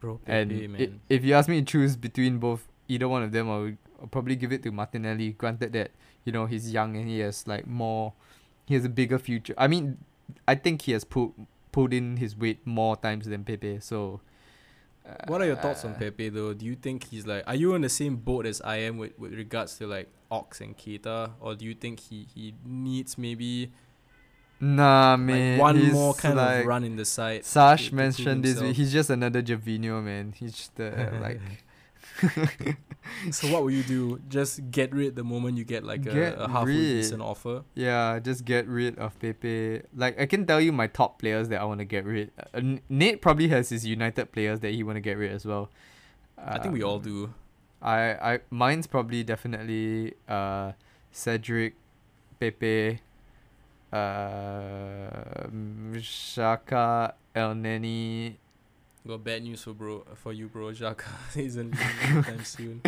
[0.00, 1.00] bro, And Pepe, i- man.
[1.08, 4.08] if you ask me to choose between both, either one of them, I would I'll
[4.08, 5.30] probably give it to Martinelli.
[5.32, 5.92] Granted that
[6.24, 8.12] you know he's young and he has like more,
[8.66, 9.54] he has a bigger future.
[9.56, 9.98] I mean,
[10.48, 11.30] I think he has put
[11.70, 13.78] pulled in his weight more times than Pepe.
[13.80, 14.20] So,
[15.26, 16.52] What are your thoughts on uh, Pepe though?
[16.52, 19.16] Do you think he's like are you on the same boat as I am with,
[19.18, 21.30] with regards to like Ox and Keita?
[21.40, 23.70] Or do you think he, he needs maybe
[24.64, 25.58] Nah, man.
[25.58, 27.44] like one more kind like, of run in the side?
[27.44, 28.60] Sash to- to mentioned this.
[28.60, 28.76] week.
[28.76, 30.32] He's just another Gervinho, man.
[30.38, 31.40] He's just uh, like
[33.30, 34.20] so what will you do?
[34.28, 37.02] Just get rid the moment you get like a, Get a halfway rid.
[37.02, 37.62] decent offer.
[37.74, 39.82] Yeah, just get rid of Pepe.
[39.96, 42.30] Like I can tell you my top players that I want to get rid.
[42.54, 45.70] Uh, Nate probably has his United players that he want to get rid as well.
[46.38, 47.34] I think we all Um, do.
[47.80, 47.98] I
[48.34, 50.72] I mine's probably definitely uh
[51.10, 51.74] Cedric,
[52.38, 53.00] Pepe,
[53.92, 55.48] uh
[55.94, 58.34] Xhaka, El Neni.
[59.06, 60.66] Got bad news for bro for you, bro.
[60.72, 62.80] Xhaka isn't leaving anytime soon.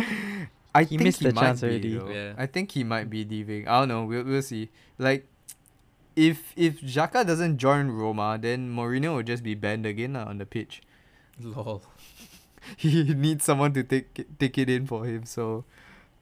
[0.73, 1.97] I He think missed he the might chance be, already.
[1.97, 2.09] though.
[2.09, 2.33] Yeah.
[2.37, 3.67] I think he might be leaving.
[3.67, 4.03] I don't know.
[4.05, 4.69] We'll we'll see.
[4.97, 5.27] Like,
[6.15, 10.37] if if Xhaka doesn't join Roma, then Mourinho will just be banned again lah on
[10.37, 10.81] the pitch.
[11.39, 11.83] Lol.
[12.77, 15.25] he needs someone to take take it in for him.
[15.25, 15.65] So,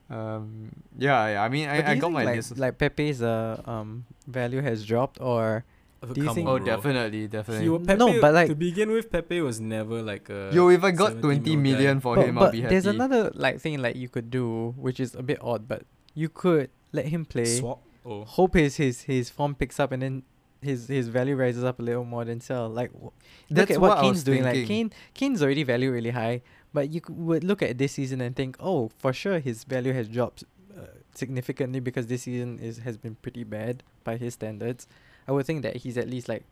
[0.09, 2.57] um, yeah, yeah, I mean, But do I, I you got think my like, list.
[2.57, 5.65] like Pepe's uh, um value has dropped or
[6.05, 6.65] Oh, Do you think- oh, bro.
[6.65, 7.69] definitely, He definitely.
[7.69, 10.51] wa- Pepe, No, but like- to begin with, Pepe was never like a.
[10.51, 12.01] Yo, if I got twenty million guy.
[12.01, 12.73] for but, him, but I'll be happy.
[12.75, 15.83] there's another like thing like you could do which is a bit odd but
[16.13, 17.79] you could let him play swap.
[18.05, 20.23] Oh, hope his his his form picks up and then
[20.61, 23.15] his his value rises up a little more than sell like w- look
[23.49, 24.67] That's at what what Kane's was doing like.
[24.67, 26.41] Kane Kane's already value really high
[26.73, 29.93] but you c- would look at this season and think oh for sure his value
[29.93, 30.43] has dropped
[30.77, 34.87] uh, significantly because this season is has been pretty bad by his standards
[35.27, 36.43] I would think that he's at least like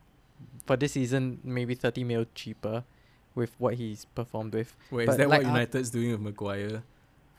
[0.65, 2.83] for this season maybe 30 mil cheaper
[3.35, 6.83] with what he's performed with wait, is that like, what uh, United's doing with Maguire?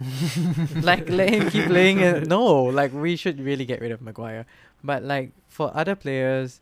[0.83, 2.25] like let him keep playing.
[2.29, 4.47] No, like we should really get rid of Maguire.
[4.83, 6.61] But like for other players,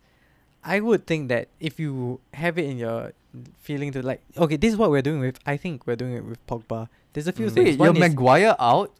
[0.63, 3.13] I would think that if you have it in your
[3.61, 6.23] feeling to like okay, this is what we're doing with I think we're doing it
[6.25, 6.87] with Pogba.
[7.13, 7.53] There's a few Mm.
[7.53, 7.67] things.
[7.77, 8.91] Wait, your One is Maguire out?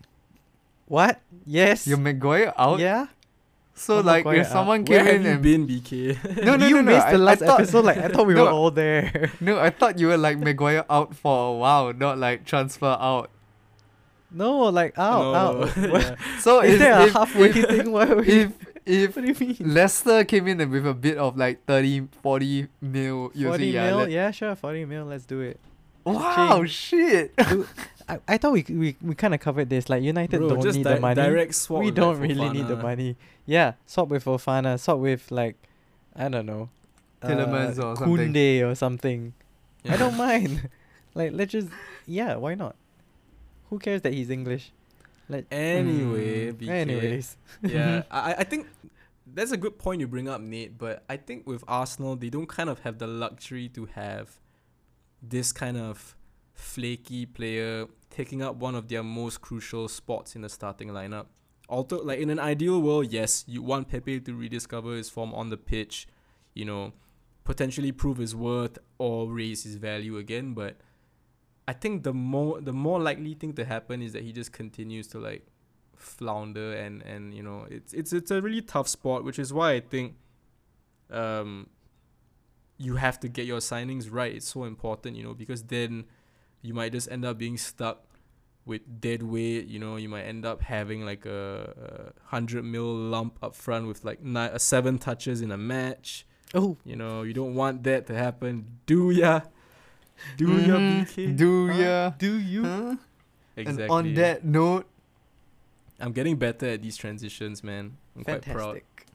[0.88, 1.20] what?
[1.46, 1.88] Yes.
[1.88, 2.80] Your Maguire out?
[2.80, 3.08] yeah.
[3.74, 4.52] So Oh, like, Maguire if out.
[4.52, 6.44] someone Where came have in you and been, BK?
[6.44, 7.86] no, no, you no, no, missed I- the I last thought- episode.
[7.86, 8.44] Like I thought we No.
[8.46, 9.32] were all there.
[9.42, 13.30] No, I thought you were like Maguire out for a while, not like transfer out.
[14.32, 15.78] no, like out, No, out.
[15.78, 16.16] yeah.
[16.40, 17.92] So Is if, there a if, halfway if, thing?
[17.92, 18.28] Why are we?
[18.28, 18.52] if
[18.86, 19.58] if What do you mean?
[19.74, 23.86] Leicester came in with a bid of like 30, 40 mil, you'll 40 say, yeah,
[23.88, 23.98] mil?
[24.00, 25.06] let- yeah, sure, 40 mil.
[25.06, 25.60] Let's do it.
[26.04, 26.68] Wow, Ching.
[26.68, 27.34] shit.
[28.10, 29.88] I, I thought we we, we kind of covered this.
[29.90, 31.16] Like United Bro, don't just need di- the money.
[31.16, 31.80] direct swap.
[31.82, 33.16] we with, don't like, really need the money.
[33.46, 35.56] Yeah, swap with Fofana, swap with like,
[36.16, 36.70] I don't know,
[37.22, 38.34] Tielemans uh, or something.
[38.34, 39.34] Koundé or something.
[39.88, 40.70] I don't mind.
[41.14, 41.68] like, let's just
[42.08, 42.76] yeah, why not?
[43.70, 44.72] Who cares that he's English?
[45.30, 46.70] Let Anyway, Mm.
[46.70, 47.38] Anyways.
[47.62, 48.68] yeah, I I think
[49.34, 50.78] that's a good point you bring up, Nate.
[50.78, 54.40] But I think with Arsenal, they don't kind of have the luxury to have
[55.22, 56.16] this kind of
[56.54, 61.28] flaky player taking up one of their most crucial spots in the starting lineup.
[61.70, 65.50] Although, like in an ideal world, yes, you want Pepe to rediscover his form on
[65.50, 66.08] the pitch,
[66.54, 66.92] you know,
[67.46, 70.54] potentially prove his worth or raise his value again.
[70.54, 70.76] But
[71.72, 75.08] I think the more the more likely thing to happen is that he just continues
[75.14, 75.44] to like
[75.96, 79.70] flounder and and you know it's it's it's a really tough spot, which is why
[79.72, 80.16] I think
[81.10, 81.70] um
[82.78, 84.36] you have to get your signings right.
[84.36, 85.92] It's so important, you know, because then
[86.62, 88.04] you might just end up being stuck
[88.66, 89.68] with dead weight.
[89.68, 93.88] You know, you might end up having like a, a hundred mil lump up front
[93.88, 96.26] with like nine, uh, seven touches in a match.
[96.54, 99.42] Oh, You know, you don't want that to happen, do ya?
[100.38, 101.06] Do ya, Mhm.
[101.06, 101.36] BK?
[101.36, 101.78] Do Huh?
[101.80, 102.10] ya?
[102.18, 102.64] do you?
[102.66, 102.96] Huh?
[103.56, 103.84] exactly.
[103.84, 104.86] And on that note,
[106.00, 107.98] I'm getting better at these transitions, man.
[108.16, 108.82] I'm quite proud.
[108.82, 109.06] Fantastic.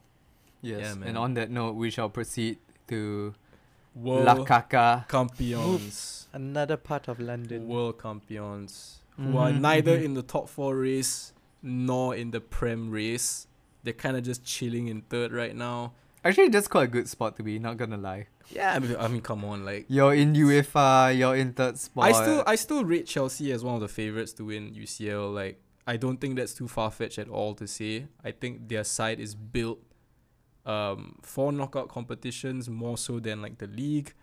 [0.61, 0.79] yes.
[0.81, 1.09] Yeah, man.
[1.09, 3.33] and on that note, we shall proceed to
[3.95, 5.05] World La Caca.
[5.09, 6.27] champions.
[6.33, 7.67] Another part of London.
[7.67, 8.99] World champions.
[9.17, 10.03] Who are Mhm, neither mhm.
[10.05, 11.33] in the top four race
[11.63, 13.47] nor in the Prem race.
[13.83, 15.93] They're kind of just chilling in third right now.
[16.23, 17.57] Actually, that's quite a good spot to be.
[17.57, 18.27] Not gonna lie.
[18.49, 21.17] Yeah, I mean, come on, like You're in UEFA.
[21.17, 22.05] You're in third spot.
[22.05, 25.33] I still I still rate Chelsea as one of the favorites to win UCL.
[25.33, 28.07] Like I don't think that's too far fetched at all to say.
[28.23, 29.79] I think their side is built
[30.65, 34.13] um for knockout competitions more so than like the league.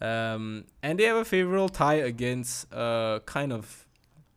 [0.00, 3.86] Um and they have a favorable tie against uh kind of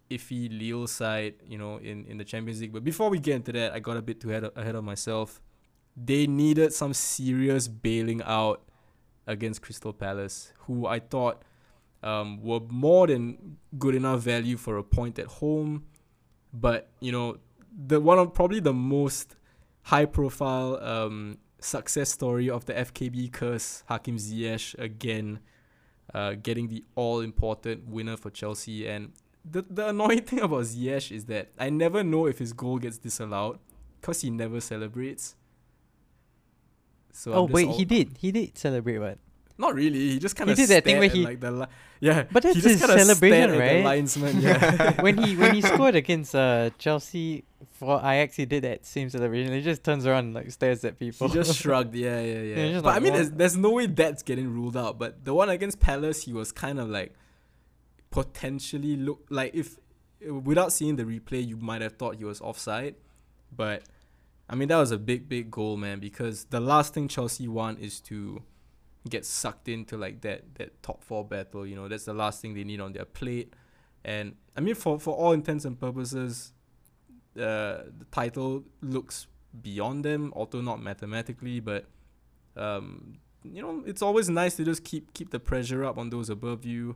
[0.09, 2.73] iffy Lille side, you know, in, in the Champions League.
[2.73, 4.83] But before we get into that, I got a bit too ahead of, ahead of
[4.83, 5.41] myself.
[5.95, 8.63] They needed some serious bailing out
[9.29, 11.43] against Crystal Palace, who I thought
[12.01, 15.85] um, were more than good enough value for a point at home.
[16.51, 17.37] But you know,
[17.87, 19.35] the one of probably the most
[19.83, 25.39] high profile um, success story of the FKB curse, Hakim Ziyech again,
[26.13, 28.87] uh, getting the all important winner for Chelsea.
[28.87, 29.13] And
[29.49, 32.97] the the annoying thing about Ziyech is that I never know if his goal gets
[32.97, 33.59] disallowed
[34.01, 35.35] because he never celebrates.
[37.19, 38.17] So oh wait, he did.
[38.17, 39.17] He did celebrate what?
[39.59, 39.99] not really.
[40.11, 41.65] He just kind of He did that thing where he- like the li-
[41.99, 42.23] yeah.
[42.31, 43.83] But he that's just his celebration, right?
[43.83, 45.01] linesman, yeah.
[45.01, 47.43] when he when he scored against uh Chelsea
[47.73, 49.51] for Ajax, he did that same celebration.
[49.51, 51.27] He just turns around and like stares at people.
[51.27, 51.93] he just shrugged.
[51.93, 52.71] Yeah, yeah, yeah.
[52.71, 54.97] just but I mean, there's, there's no way that's getting ruled out.
[54.97, 57.13] But the one against Palace, he was kind of like
[58.11, 59.77] potentially look like if
[60.25, 62.95] without seeing the replay, you might have thought he was offside.
[63.53, 63.83] But
[64.49, 65.99] I mean, that was a big, big goal, man.
[65.99, 68.41] Because the last thing Chelsea want is to
[69.07, 71.65] get sucked into like that that top four battle.
[71.65, 73.53] You know, that's the last thing they need on their plate.
[74.03, 76.53] And I mean, for for all intents and purposes,
[77.37, 79.27] uh, the title looks
[79.61, 81.85] beyond them, although not mathematically, but
[82.55, 86.29] um, you know, it's always nice to just keep keep the pressure up on those
[86.29, 86.95] above you.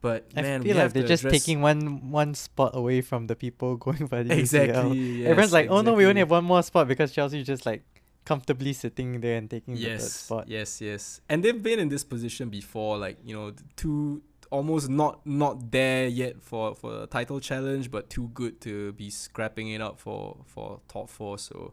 [0.00, 3.26] But I man, we feel like they're just address- taking one one spot away from
[3.26, 4.98] the people going for the exactly.
[4.98, 7.82] Yes, Everyone's like, oh no, we only have one more spot because Chelsea's just like
[8.24, 10.48] comfortably sitting there and taking the third spot.
[10.48, 15.26] yes, yes, and they've been in this position before, like you know, two almost not
[15.26, 19.80] not there yet for for a title challenge, but too good to be scrapping it
[19.80, 21.38] up for for top four.
[21.38, 21.72] So,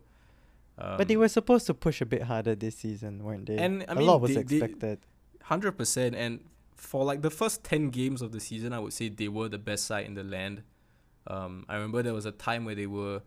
[0.77, 3.57] um, but they were supposed to push a bit harder this season, weren't they?
[3.57, 4.99] And, I a mean, lot was they- expected.
[5.43, 6.39] Hundred percent, and
[6.83, 9.57] for like the first ten games of the season, I would say they were the
[9.57, 10.63] best side in the land.
[11.27, 13.21] Um, I remember there was a time where they were,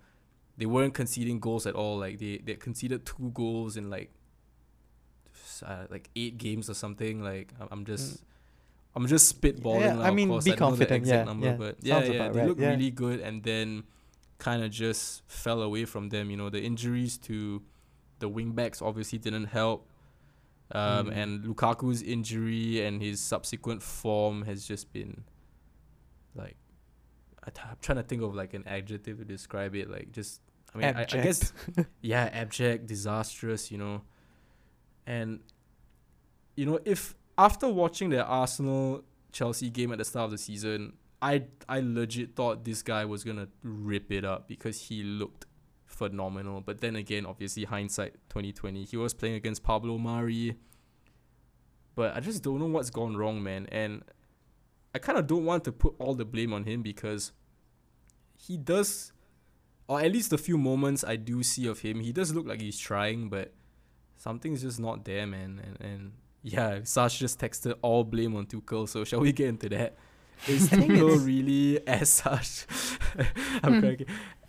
[0.59, 1.99] they weren't conceding goals at all.
[1.99, 4.13] Like they they conceded two goals in like,
[5.65, 7.23] uh, like eight games or something.
[7.23, 8.23] Like I'm- just,
[8.95, 9.81] I'm just spitballing.
[9.81, 10.45] Yeah, I mean, course.
[10.45, 11.53] be I don't know the confident, exact yeah, number, yeah.
[11.53, 12.71] but yeah, Sounds yeah, they right, looked yeah.
[12.71, 13.85] really good, and then
[14.39, 16.31] kind of just fell away from them.
[16.31, 17.63] You know, the injuries to
[18.19, 19.89] the wing backs obviously didn't help.
[20.73, 21.17] Um, Mm.
[21.17, 25.23] and Lukaku's injury and his subsequent form has just been
[26.35, 26.57] like
[27.45, 29.89] I t- I'm trying to think of like an adjective to describe it.
[29.89, 30.41] Like just
[30.75, 31.53] I mean I, I guess
[32.01, 34.03] yeah, abject, disastrous, you know.
[35.07, 35.41] And
[36.57, 40.95] you know, if after watching the Arsenal Chelsea game at the start of the season,
[41.23, 45.47] I I legit thought this guy was gonna rip it up because he looked
[45.87, 46.61] phenomenal.
[46.61, 50.57] But then again, obviously hindsight twenty twenty, he was playing against Pablo Mari.
[51.95, 53.67] But I just don't know what's gone wrong, man.
[53.73, 54.03] And
[54.95, 57.33] I kind of don't want to put all the blame on him because
[58.37, 59.13] he does,
[59.89, 62.61] or at least the few moments I do see of him, he does look like
[62.61, 63.55] he's trying, but
[64.17, 65.61] something's just not there, man.
[65.65, 66.13] And and
[66.43, 68.89] yeah, Sash just texted all blame on Tuchel.
[68.89, 69.97] So shall we get into that?
[70.47, 72.67] Is Tuchel really as Sash?
[73.63, 74.07] I'm cracking.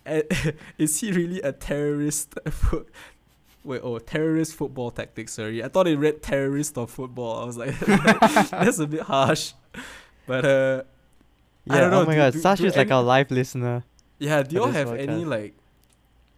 [0.78, 2.34] Is he really a terrorist?
[2.50, 2.86] fo-
[3.64, 5.32] Wait, oh, terrorist football tactics.
[5.34, 7.42] Sorry, I thought it read terrorist of football.
[7.42, 7.78] I was like,
[8.50, 9.52] that's a bit harsh.
[10.26, 10.82] But uh,
[11.66, 12.02] Yeah, I don't know.
[12.02, 13.84] oh my do- god, do- Sash do is like our live listener.
[14.18, 15.54] yeah, do y'all have any like?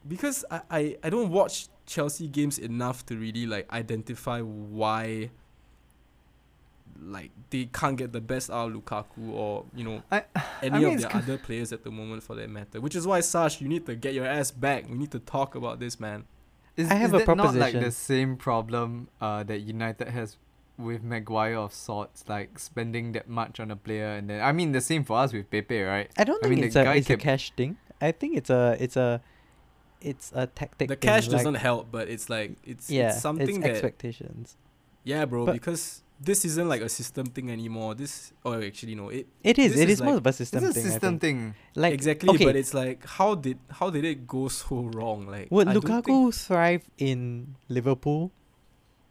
[0.07, 5.31] Because I, I I don't watch Chelsea games enough to really like identify why.
[7.03, 10.25] Like they can't get the best out of Lukaku or you know I-
[10.63, 12.81] any mean, of the other players at the moment for that matter.
[12.81, 14.89] Which is why Sash, you need to get your ass back.
[14.89, 16.25] We need to talk about this, man.
[16.77, 20.37] Is, I have is a that not like the same problem uh, that United has
[20.79, 24.73] with Maguire of sorts, like spending that much on a player, and then I mean
[24.73, 26.11] the same for us with Pepe, right?
[26.17, 27.77] I don't I think mean, it's the a guy it's kept- a cash thing.
[28.01, 29.21] I think it's a it's a
[30.01, 30.89] it's a tactic.
[30.89, 34.57] the thing, cash like- doesn't help, but it's like it's, yeah, it's something that expectations.
[35.05, 35.47] yeah, bro.
[35.47, 37.95] but- because this isn't like a system thing anymore.
[37.95, 39.73] This oh actually no, it it is.
[39.79, 40.85] It is, is more like- of a It's system a thing.
[40.85, 41.21] I system think.
[41.21, 41.55] thing.
[41.75, 42.29] Like exactly.
[42.31, 45.27] okay, But it's like how did how did it go so wrong?
[45.27, 48.33] Like would I don't Lukaku thrive in Liverpool?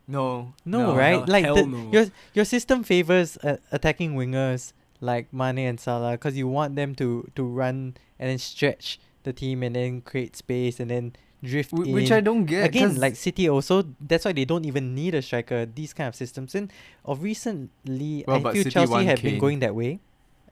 [0.07, 1.09] No, No, right?
[1.21, 1.91] hell- like hell the, no.
[1.91, 6.95] your your system favors uh, attacking wingers like Mane and Salah because you want them
[6.95, 11.13] to to run and then stretch the team and then create space and then
[11.43, 11.93] drift Wh- in.
[11.93, 12.65] which I don't get.
[12.65, 15.65] Again, like City also, that's why they don't even need a striker.
[15.65, 16.55] These kind of systems.
[16.55, 16.71] And
[17.05, 19.99] of recently, Well, I feel City Chelsea won have been going that way.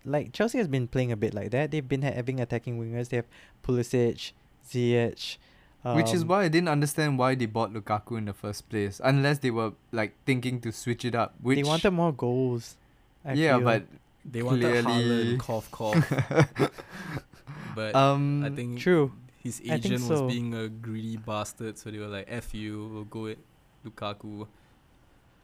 [0.06, 1.72] Like Chelsea has been playing a bit like that.
[1.72, 3.10] They've been ha- having attacking wingers.
[3.10, 3.28] They have
[3.64, 4.32] Pulisic,
[4.70, 5.38] Ziyech.
[5.96, 9.00] Which is um, why I didn't understand why they bought Lukaku in the first place,
[9.04, 11.36] unless they were like thinking to switch it up.
[11.42, 12.76] Which they wanted more goals.
[13.24, 13.64] I yeah, feel.
[13.66, 13.84] but
[14.26, 16.04] they wanted clearly- Haaland, cough cough.
[17.76, 19.14] but um, I think true.
[19.48, 22.90] His I think agent was being a greedy bastard, so they were like, "F you,
[22.94, 23.38] we'll go with
[23.86, 24.48] Lukaku."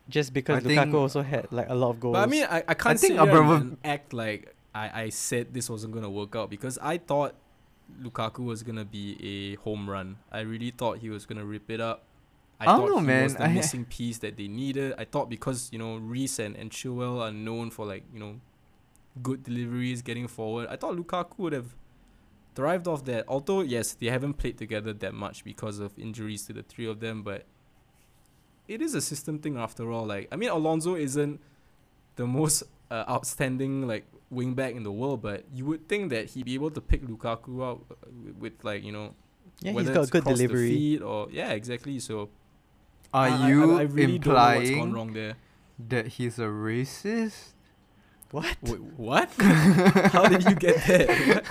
[0.10, 2.14] Just because I Lukaku think- also had like a lot of goals.
[2.14, 5.54] But I mean, I, I can't think sit here and- act like I, I said
[5.54, 7.36] this wasn't gonna work out because I thought
[8.02, 10.18] Lukaku was gonna be a home run.
[10.32, 12.04] I really thought he was gonna rip it up.
[12.60, 13.24] I, I don't thought know, he man.
[13.24, 14.94] was the I- missing piece that they needed.
[14.98, 18.42] I thought because you know Reece and, and Chilwell are known for like you know
[19.22, 20.68] good deliveries, getting forward.
[20.70, 21.76] I thought Lukaku would have
[22.56, 23.26] thrived off that.
[23.28, 27.00] Although yes, they haven't played together that much because of injuries to the three of
[27.00, 27.46] them, but
[28.68, 30.06] it is a system thing after all.
[30.06, 31.40] Like I mean, Alonso isn't
[32.16, 36.32] the most uh, outstanding like wing back in the world, but you would think that
[36.32, 37.96] he'd be able to pick Lukaku out uh,
[38.26, 39.14] with, with like you know
[39.60, 40.70] yeah, he's whether got it's good across the delivery.
[40.70, 42.00] feet or yeah, exactly.
[42.00, 42.30] So
[43.14, 45.36] are I- I- you I, really don't know what's gone implying wrong there?
[45.90, 47.54] that he's a racist?
[48.34, 48.58] What?
[48.64, 49.30] Wait, what?
[50.10, 51.44] How did you get that?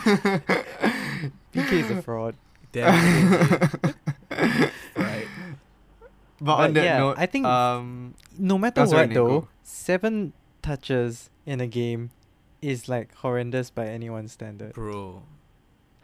[1.55, 2.35] PK is a fraud.
[2.72, 2.91] Damn.
[4.97, 5.28] right.
[6.01, 6.11] But,
[6.41, 11.30] But on that yeah, note, I think um, No matter sorry, what, though, seven touches
[11.47, 12.11] in a game
[12.61, 14.72] is like horrendous by anyone's standard.
[14.72, 15.22] Bro.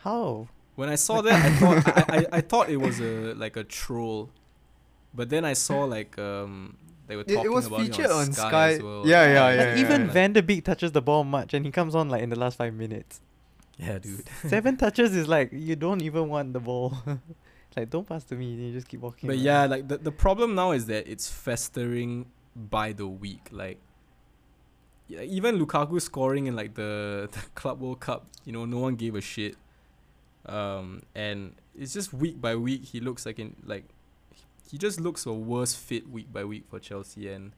[0.06, 0.46] How?
[0.76, 3.64] When I saw that, I thought I, I, I thought it was a like a
[3.64, 4.30] troll,
[5.12, 6.76] but then I saw like um
[7.08, 8.68] they were It- it was about featured on on Sky, Sky.
[8.74, 9.06] as well.
[9.06, 10.12] Yeah, yeah, like yeah, even yeah.
[10.12, 12.56] Van der Beek touches the ball much, and he comes on like in the last
[12.56, 13.20] five minutes.
[13.78, 14.24] yeah, dude.
[14.46, 16.96] Seven touches is like you don't even want the ball.
[17.76, 19.26] like don't pass to me, you just keep walking.
[19.28, 19.44] But around.
[19.44, 23.48] yeah, like the the problem now is that it's festering by the week.
[23.52, 23.78] Like
[25.06, 28.94] yeah, even Lukaku scoring in like the, the Club World Cup, you know, no one
[28.96, 29.56] gave a shit.
[30.46, 33.84] Um, and it's just week by week he looks like in like
[34.70, 37.52] he just looks a worse fit week by week for Chelsea and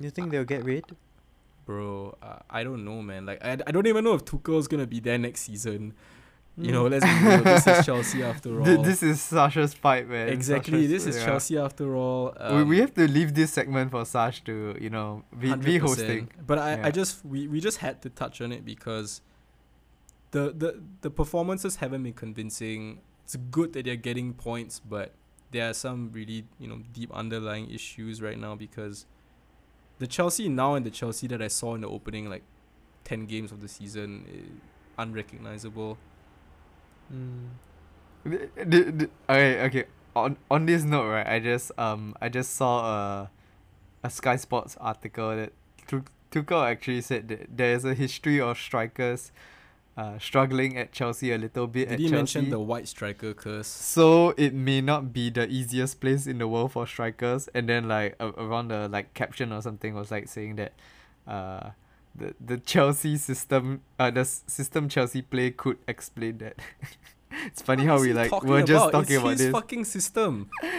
[0.00, 0.84] you think they'll get rid?
[1.66, 3.26] bro, uh, I don't know, man.
[3.26, 5.94] Like I, I don't even know if Tuchel's gonna be there next season.
[6.56, 6.72] You Mm.
[6.72, 7.42] know, let's be real.
[7.44, 8.64] This is Chelsea after all.
[8.66, 10.28] Th- this is Sasha's fight, man.
[10.30, 10.78] exactly.
[10.86, 11.26] Sasha's- This is yeah.
[11.26, 12.34] Chelsea after all.
[12.50, 15.78] we, we Um, have to leave this segment for Sash to, you know, be, be
[15.78, 16.28] hosting.
[16.44, 16.86] But I, Yeah.
[16.86, 19.20] I just we, we just had to touch on it because
[20.32, 23.00] the, the the performances haven't been convincing.
[23.24, 25.12] It's good that they're getting points, but
[25.50, 29.06] there are some really, you know, deep underlying issues right now because
[29.98, 32.42] the Chelsea now and the Chelsea that I saw in the opening like
[33.04, 35.98] ten games of the season eh, unrecognizable.
[37.12, 37.48] Mm.
[38.24, 39.84] D- d- okay, okay.
[40.14, 43.30] On on this note, right, I just um I just saw a
[44.02, 45.52] a Sky Sports article that
[45.86, 49.32] Tu- Tuchel actually said that there is a history of strikers
[50.00, 51.88] uh, struggling at Chelsea a little bit.
[51.88, 52.16] Did at he Chelsea.
[52.16, 53.66] mention the white striker curse?
[53.68, 57.88] So it may not be the easiest place in the world for strikers, and then
[57.88, 60.72] like a- around the like caption or something was like saying that,
[61.26, 61.70] uh,
[62.16, 66.56] the the Chelsea system, uh, the s- system Chelsea play could explain that.
[67.46, 68.92] it's funny What how we like we're just about?
[68.92, 69.52] talking it's about his this.
[69.52, 70.48] fucking system.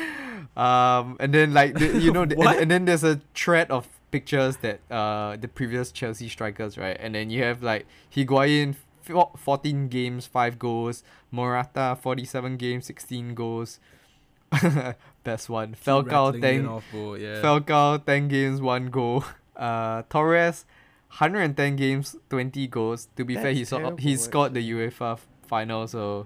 [0.58, 3.88] Um, and then like the, you know, the, and, and then there's a thread of
[4.10, 6.98] pictures that uh the previous Chelsea strikers, right?
[7.00, 8.76] And then you have like Higuain,
[9.12, 11.04] 14 games, five goals.
[11.32, 13.80] Morata, 47 games, 16 goals.
[15.24, 15.74] Best one.
[15.74, 17.42] Keep Falcao, 10, off, yeah.
[17.42, 19.24] Falcao, 10 games, one goal.
[19.54, 20.66] Uh, Torres,
[21.20, 23.10] 110 games, 20 goals.
[23.16, 24.72] To be fair, he saw he scored the.
[24.72, 26.26] UEFA final, so.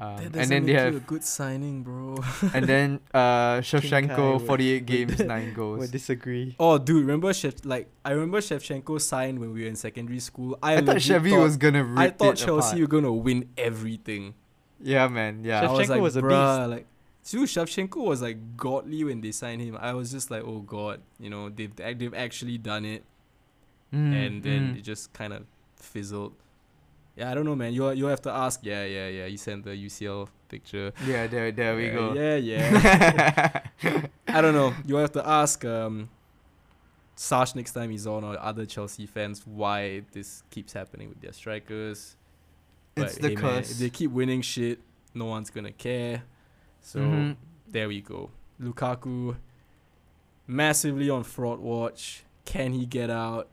[0.00, 2.16] Um, that and then they have a good signing, bro.
[2.54, 5.80] and then uh Shevchenko 48 games, 9 goals.
[5.80, 6.56] Would disagree.
[6.58, 10.58] oh, dude, remember Shev- like I remember Shevchenko signed when we were in secondary school.
[10.62, 12.80] I, I, thought legit Chevy thought- was gonna rip I thought it Chelsea apart.
[12.80, 14.32] were gonna win everything.
[14.80, 15.44] Yeah, man.
[15.44, 15.60] Yeah.
[15.60, 16.86] I was Shevchenko like, was a bruh, like,
[17.28, 19.76] dude, Shevchenko was like godly when they signed him.
[19.78, 23.04] I was just like, oh god, you know, they've they've actually done it,
[23.92, 24.78] Mm, and then mm.
[24.78, 25.44] it just kind of
[25.76, 26.32] fizzled.
[27.16, 27.72] Yeah, I don't know, man.
[27.72, 28.60] You you have to ask.
[28.62, 29.26] Yeah, yeah, yeah.
[29.26, 30.92] You sent the UCL picture.
[31.06, 32.12] yeah, there, there we yeah, go.
[32.14, 33.60] Yeah, yeah.
[34.28, 34.72] I don't know.
[34.86, 36.08] You have to ask um,
[37.16, 41.32] Sash next time he's on or other Chelsea fans why this keeps happening with their
[41.32, 42.16] strikers.
[42.96, 43.70] it's But, the hey, man, curse.
[43.72, 44.78] if they keep winning shit,
[45.14, 46.22] no one's gonna care.
[46.80, 47.36] So Mhm.
[47.68, 48.30] there we go.
[48.60, 49.36] Lukaku,
[50.46, 52.24] massively on fraud watch.
[52.44, 53.48] Can he get out?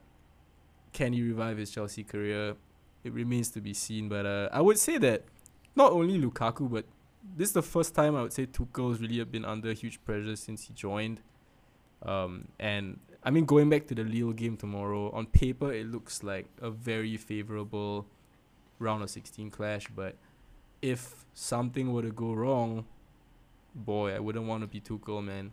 [0.94, 2.56] Can he revive his Chelsea career?
[3.04, 4.10] It remains to be seen.
[4.10, 5.24] But uh, I would say that
[5.76, 6.86] not only Lukaku, but
[7.36, 10.36] this is the first time I would say Tuchel's really have been under huge pressure
[10.36, 11.22] since he joined.
[12.04, 16.24] Um, and I mean, going back to the Lille game tomorrow, on paper it looks
[16.24, 18.06] like a very favorable
[18.80, 19.88] round of 16 clash.
[19.96, 20.16] But
[20.82, 22.86] if something were to go wrong,
[23.74, 25.52] boy, I wouldn't want to be Tuchel, man.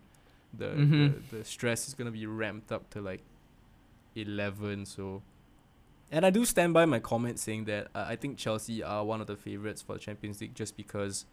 [0.53, 1.29] The, Mhm.
[1.31, 3.23] the the stress is gonna be ramped up to like
[4.15, 4.85] eleven.
[4.85, 5.21] So,
[6.15, 9.19] and I do stand by my comment saying that uh, I think Chelsea are one
[9.19, 11.25] of the favorites for the Champions League just because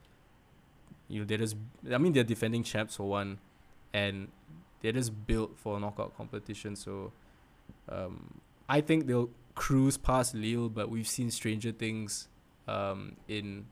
[1.07, 1.55] you know they're just
[1.93, 3.39] I mean they're defending champs for one,
[3.95, 4.26] and
[4.80, 6.74] they're just built for a knockout competition.
[6.74, 7.12] So,
[7.89, 12.26] um, I think they'll cruise past Lille, but we've seen stranger things,
[12.66, 13.66] um, in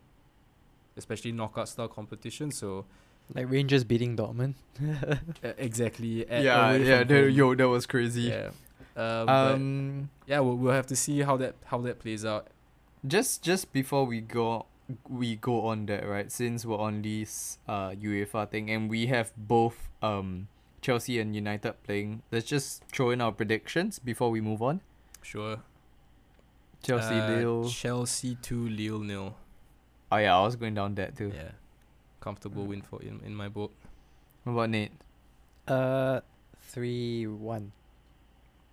[0.96, 2.52] especially knockout style competition.
[2.52, 2.86] So.
[3.34, 4.54] Like Rangers beating Dortmund.
[4.80, 5.16] Uh,
[5.58, 6.24] exactly.
[6.28, 7.04] a- yeah, yeah.
[7.04, 8.22] from yo, that was crazy.
[8.22, 8.50] Yeah.
[9.00, 12.48] Um, but Um, yeah, we'll, we'll have to see how that how that plays out.
[13.06, 14.66] just just before we go
[15.08, 19.32] we go on that right since we're on this uh UEFA thing and we have
[19.38, 20.48] both um
[20.84, 24.82] Chelsea and United playing let's just throw in our predictions before we move on
[25.22, 25.62] Sure.
[26.82, 29.36] Chelsea Uh, Lille Chelsea two Lille nil.
[30.12, 31.52] oh yeah I was going down that too Yeah.
[32.20, 33.72] Comfortable win for in, in my book.
[34.44, 34.92] what about Nate
[35.68, 36.20] Uh,
[36.68, 37.72] three one.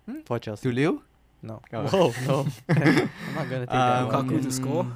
[0.08, 0.20] Hmm?
[0.24, 0.68] For Chelsea.
[0.68, 1.02] to Lille
[1.42, 1.60] No.
[1.72, 1.86] Oh.
[1.88, 2.46] Whoa, no.
[2.68, 4.28] I'm not gonna take that Um, one.
[4.28, 4.86] Lukaku to score?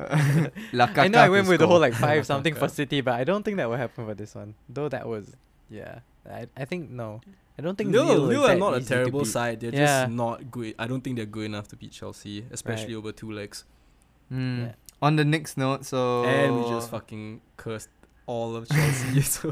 [0.00, 3.42] I know I went with the whole like five something for City, but I don't
[3.42, 4.54] think that will happen for this one.
[4.68, 5.36] Though that was,
[5.68, 6.00] yeah.
[6.28, 7.20] I I think no.
[7.58, 9.60] I don't think Lille, Lille, is are not a terrible side.
[9.60, 10.04] They're Yeah.
[10.04, 10.74] just not good.
[10.78, 13.64] I don't think they're good enough to beat Chelsea, especially over two legs.
[14.32, 14.58] Mm.
[14.66, 14.72] Yeah.
[15.02, 17.88] on the next note so And we just fucking cursed
[18.30, 19.20] all of Chelsea.
[19.34, 19.50] so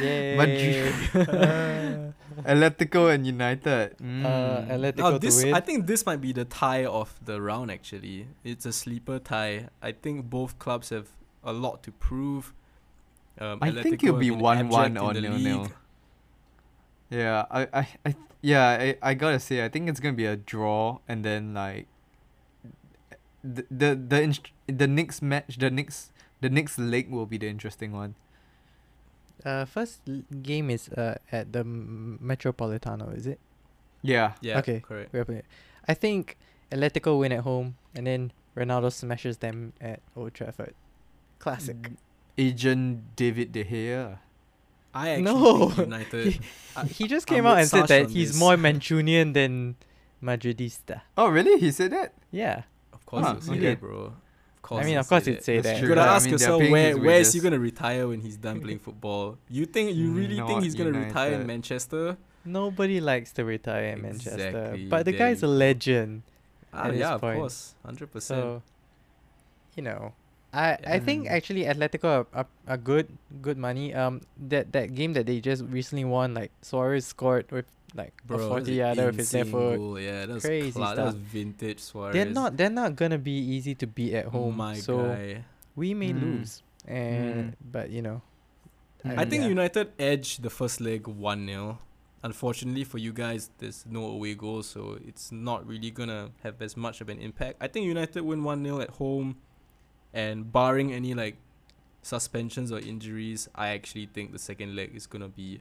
[0.00, 0.36] Yay.
[0.40, 0.94] Madrid.
[2.48, 4.24] Atletico and United mm.
[4.24, 5.54] Uh, Atletico Now to this, win.
[5.54, 7.70] I think this might be the tie of the round.
[7.70, 9.68] Actually, it's a sleeper tie.
[9.82, 11.08] I think both clubs have
[11.44, 12.54] a lot to prove.
[13.38, 15.62] Um, I think Atletico it'll be been 1-1 or in the nil-nil.
[15.62, 15.74] league.
[17.10, 20.36] Yeah, I, I, I yeah, I, I gotta say, I think it's gonna be a
[20.36, 21.86] draw, and then like,
[23.44, 26.13] the the the inst- the next match, the next
[26.44, 28.14] the next leg will be the interesting one.
[29.44, 33.40] Uh, first l- game is uh at the M- Metropolitano, is it?
[34.04, 34.60] Yeah, Yeah.
[34.60, 34.80] Okay.
[34.80, 35.12] Correct.
[35.12, 35.48] We're playing.
[35.88, 36.36] I think
[36.70, 40.74] Atletico win at home, and then Ronaldo smashes them at Old Trafford.
[41.40, 41.76] Classic.
[41.76, 41.96] Mm.
[42.36, 44.18] Agent David De Gea.
[44.94, 45.68] I actually No.
[45.70, 46.40] think United.
[46.76, 48.38] I- he just I'm came out with and said that he's this.
[48.40, 49.76] more Mancunian than
[50.22, 51.02] Madridista.
[51.16, 51.58] Oh really?
[51.60, 52.12] He said that?
[52.30, 52.62] Yeah.
[52.92, 53.60] Of course, Huh, he'd say okay.
[53.76, 54.14] that, bro.
[54.64, 54.82] Of course.
[54.82, 55.44] I mean, of course say he'd that.
[55.44, 55.82] say that.
[55.82, 58.60] You gotta I ask mean, yourself where where is he gonna retire when he's done
[58.64, 59.36] playing football?
[59.48, 62.16] You think you really think he's gonna retire in Manchester?
[62.46, 66.22] Nobody likes to retire in Manchester, Exactly, but the there guy's a legend.
[66.72, 68.40] Ah, At this yeah, of course, hundred percent.
[68.40, 68.62] So,
[69.76, 70.12] you know,
[70.52, 71.30] I I think Mm.
[71.36, 73.06] actually Atletico are, are, are good
[73.42, 73.92] good money.
[73.92, 78.36] Um, that that game that they just recently won, like Suarez scored with like Bro,
[78.36, 79.76] a that's forty an yarder with his left foot.
[79.76, 80.00] goal.
[80.00, 81.24] Yeah, that was Crazy cla- That was stuff.
[81.30, 82.12] vintage Suarez.
[82.14, 84.56] They're not they're not gonna be easy to beat at home.
[84.56, 85.44] My so guy.
[85.76, 86.22] we may Mm.
[86.22, 88.22] lose, and but you know,
[89.04, 89.18] Mm.
[89.18, 89.48] I think yeah.
[89.48, 91.78] United edged the first leg 1 0.
[92.24, 96.56] Unfortunately for you guys, there's no away goal, so it's not really going to have
[96.62, 97.58] as much of an impact.
[97.60, 99.36] I think United win 1 0 at home,
[100.14, 101.36] and barring any like
[102.00, 105.60] suspensions or injuries, I actually think the second leg is going to be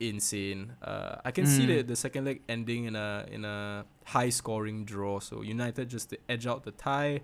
[0.00, 0.72] insane.
[0.82, 1.66] Uh, I can see Mm.
[1.68, 5.20] the, the second leg ending in a in a high scoring draw.
[5.20, 7.20] So United just to edge out the tie,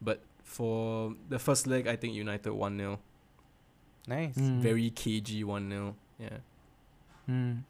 [0.00, 2.98] but for the first leg, I think United 1 0.
[4.08, 4.34] nice.
[4.36, 4.60] Mm.
[4.60, 5.96] Very cagey 1 0.
[6.18, 6.28] Yeah.
[7.30, 7.62] Mm.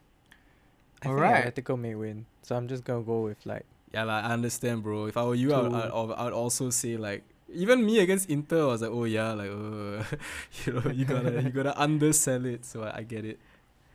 [1.01, 1.55] I think Alright.
[1.55, 5.07] Atletico may win, so I'm just gonna go with like Yeah, like, I understand, bro.
[5.07, 5.93] If I were you, I would, I'd,
[6.27, 7.23] I'd also say like
[7.53, 10.05] even me against Inter, I was like, oh yeah, like uh,
[10.65, 12.65] you know, you gotta you gotta undersell it.
[12.65, 13.39] So I, I get it.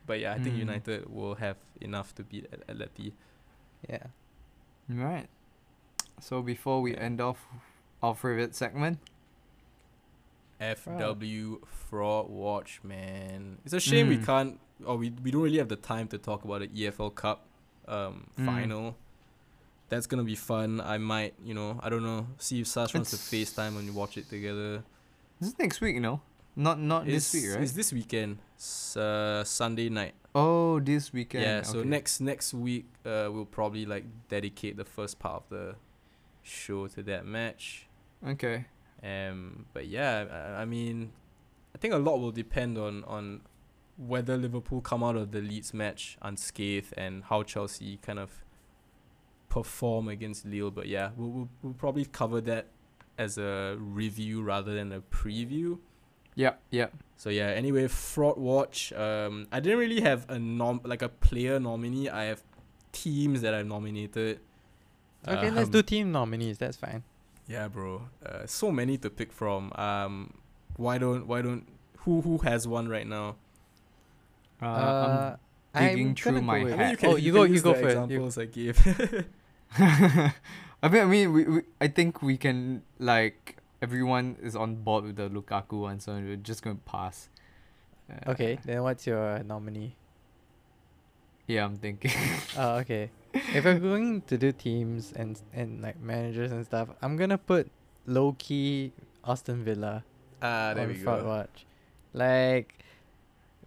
[0.08, 0.60] But yeah, I think Mm.
[0.60, 3.12] United will have enough to beat At- Atleti.
[3.88, 4.08] yeah.
[4.90, 5.28] Right.
[6.22, 7.02] So before we Yeah.
[7.02, 7.46] end off
[8.02, 8.98] our favorite segment,
[10.60, 13.60] FW fraud watch, man.
[13.66, 14.26] It's a shame we Mm.
[14.26, 17.46] can't, or we we don't really have the time to talk about the EFL Cup
[17.88, 18.46] um Mm.
[18.46, 18.96] final.
[19.90, 20.82] That's gonna be fun.
[20.82, 22.28] I might, you know, I don't know.
[22.40, 24.84] See if Sash wants to FaceTime and watch it together.
[25.40, 26.20] this is next week, you know,
[26.58, 27.62] not not this week, right?
[27.62, 30.16] It's this weekend, s- uh, Sunday night.
[30.34, 31.44] oh, this weekend.
[31.44, 31.62] yeah.
[31.62, 31.90] So okay.
[31.90, 35.76] next next week, uh, we'll probably like dedicate the first part of the
[36.42, 37.88] show to that match.
[38.28, 38.66] Okay.
[39.04, 40.26] Um, but yeah,
[40.58, 41.12] I, I mean,
[41.76, 43.42] I think a lot will depend on on
[43.98, 48.32] whether Liverpool come out of the Leeds match unscathed and how Chelsea kind of
[49.50, 50.72] perform against Lille.
[50.72, 52.68] But yeah, we'll we'll, we'll probably cover that
[53.18, 55.78] as a review rather than a preview.
[56.38, 56.54] Yep.
[56.72, 56.94] Yep.
[57.18, 58.94] So yeah, anyway, fraud watch.
[58.94, 62.10] Um, I didn't really have a nom like a player nominee.
[62.10, 62.42] I have
[62.94, 64.40] teams that I've nominated.
[65.28, 66.58] Okay, let's Um, do team nominees.
[66.60, 67.04] That's fine.
[67.48, 68.04] Yeah, bro.
[68.24, 69.72] Uh, so many to pick from.
[69.76, 70.34] Um,
[70.78, 71.66] why don't why don't
[72.06, 73.36] who who has one right now?
[74.62, 75.36] Uh, Uh,
[75.74, 76.92] digging I'm through gonna my go with- hat.
[76.92, 77.44] you can, oh, you, go.
[77.44, 77.96] You go the first.
[77.96, 78.78] You, Examples I gave.
[79.78, 80.34] I'm,
[80.84, 85.06] I mean, I mean, we, we, I think we can like everyone is on board
[85.06, 87.30] with the Lukaku one, so we're just gonna pass.
[88.10, 89.96] Uh, okay, then what's your nominee?
[91.48, 92.12] Yeah, I'm thinking.
[92.58, 93.10] Oh, okay.
[93.34, 97.70] if we're going to do teams and and like managers and stuff, I'm gonna put
[98.06, 98.94] low key
[99.26, 100.04] Aston Villa
[100.42, 101.30] ah, there on we front go.
[101.30, 101.66] watch.
[102.14, 102.74] Like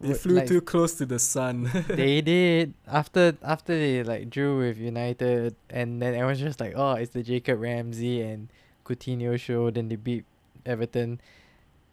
[0.01, 1.71] They flew like, too close to the sun.
[1.89, 6.95] they did after after they like drew with United and then everyone's just like, oh,
[6.95, 8.49] it's the Jacob Ramsey and
[8.91, 9.70] Coutinho show.
[9.70, 10.24] Then they beat
[10.66, 11.20] Everton.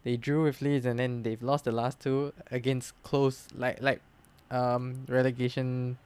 [0.04, 4.02] They drew with Leeds and then they've lost the last two against close like like
[4.52, 5.98] um relegation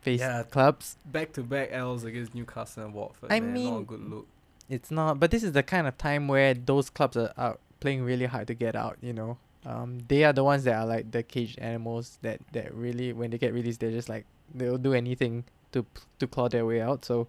[0.00, 0.42] face Yeah.
[0.44, 0.96] clubs.
[1.04, 3.30] back to back L's against Newcastle and Watford.
[3.30, 3.54] I man.
[3.54, 4.26] not a mean, good look.
[4.68, 8.02] It's not, but this is the kind of time where those clubs are, are playing
[8.04, 8.96] really hard to get out.
[9.02, 9.36] You know,
[9.66, 13.30] um, they are the ones that are like the caged animals that that really when
[13.30, 14.24] they get released, they're just like
[14.54, 15.84] they'll do anything to
[16.20, 17.04] to claw their way out.
[17.04, 17.28] So,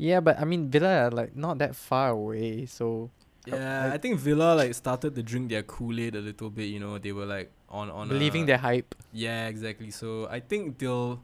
[0.00, 2.64] yeah, but I mean Villa are like not that far away.
[2.66, 3.10] So
[3.46, 6.68] Yeah, I- I think Villa like started to drink their Kool Aid a little bit.
[6.74, 8.94] You know, they were like on on believing a, their hype.
[9.12, 9.90] Yeah, exactly.
[9.90, 11.20] So I think they'll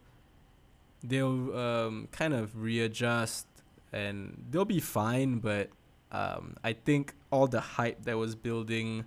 [1.02, 3.46] they'll um kind of readjust
[3.92, 5.68] and they'll be fine, but
[6.12, 9.04] um I think all the hype that was building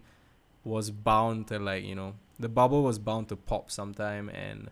[0.63, 4.69] was bound to like, you know, the bubble was bound to pop sometime and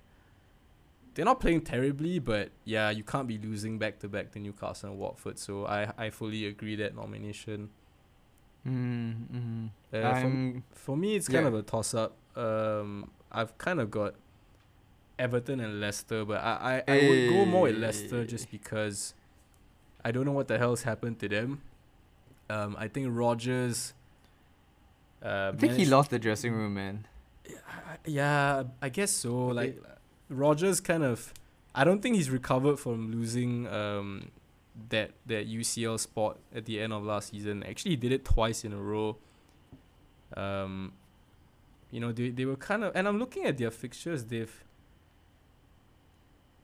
[1.17, 4.91] they're not playing terribly, but yeah, you can't be losing back to back to Newcastle
[4.91, 5.39] and Watford.
[5.39, 7.69] So I I fully agree that nomination.
[8.65, 9.69] mm, mm.
[9.91, 11.47] Uh, for, for me, it's kind Yeah.
[11.47, 12.13] of a toss up.
[12.35, 14.13] Um, I've kind of got
[15.17, 19.15] Everton and Leicester, but I, I, I would go more with Leicester just because
[20.05, 21.61] I don't know what the hell's happened to them.
[22.49, 23.93] Um, I think Rodgers.
[25.23, 27.07] Uh, I think he lost the dressing room, man.
[27.49, 29.47] I- I- Yeah, I guess so.
[29.47, 29.81] Like
[30.29, 31.33] Rodgers, kind of.
[31.75, 34.29] I don't think he's recovered from losing um
[34.89, 37.63] that that UCL spot at the end of last season.
[37.63, 39.17] Actually, he did it twice in a row.
[40.35, 40.93] Um,
[41.91, 44.25] you know they they were kind of, and I'm looking at their fixtures.
[44.25, 44.63] They've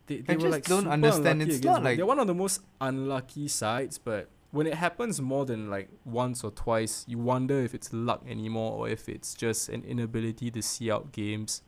[0.08, 2.34] they, they I were just like don't understand, it's not like- they're one of the
[2.34, 7.58] most unlucky sides, but when it happens more than like once or twice, you wonder
[7.60, 11.62] if it's luck anymore or if it's just an inability to see out games.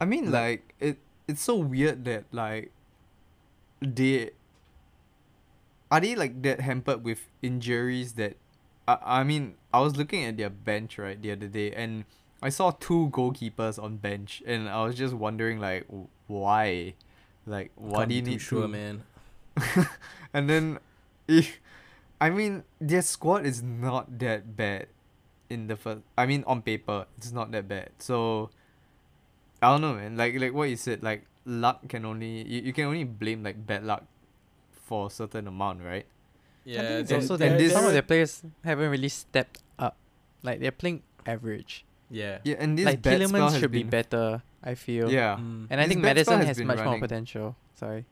[0.00, 0.98] I mean, Like- like it.
[1.30, 2.72] It's so weird that like
[3.80, 4.30] they
[5.90, 8.36] are they like that hampered with injuries that
[8.86, 12.04] I I mean I was looking at their bench right the other day and
[12.42, 15.86] I saw two goalkeepers on bench and I was just wondering like
[16.26, 16.94] why,
[17.46, 18.68] like why do you need sure, to?
[18.68, 19.02] man?
[20.32, 20.78] And then,
[21.26, 21.58] if,
[22.20, 24.86] I mean their squad is not that bad,
[25.50, 26.00] in the first.
[26.16, 27.90] I mean on paper it's not that bad.
[27.98, 28.50] So,
[29.62, 30.16] I don't know, man.
[30.16, 33.60] Like like what you said, like luck can only you, you can only blame like
[33.66, 34.04] bad luck,
[34.72, 36.06] for a certain amount, right?
[36.64, 39.96] Yeah, think it's and- also that this- some of their players haven't really stepped up.
[40.42, 41.84] Like they're playing average.
[42.10, 42.38] yeah.
[42.44, 44.42] Yeah, and this like bad spell has should be better.
[44.62, 45.08] I feel.
[45.10, 45.36] Yeah.
[45.40, 45.68] Mm.
[45.70, 47.00] And I This think Maddison has has much running.
[47.00, 47.56] more potential.
[47.76, 48.04] Sorry.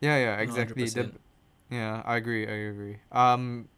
[0.00, 0.82] Yeah, yeah, exactly.
[0.88, 1.12] The,
[1.70, 2.42] yeah, I agree.
[2.46, 2.96] I agree.
[3.12, 3.68] Um,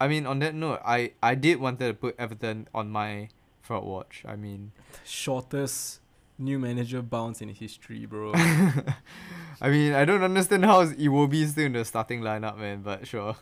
[0.00, 3.28] I mean, on that note, I I did wanted to put Everton on my
[3.60, 4.24] fraud watch.
[4.26, 4.72] I mean,
[5.04, 6.00] shortest
[6.38, 8.32] new manager bounce in history, bro.
[9.60, 12.82] I mean, I don't understand how Iwobi is still in the starting lineup, man.
[12.82, 13.36] But sure.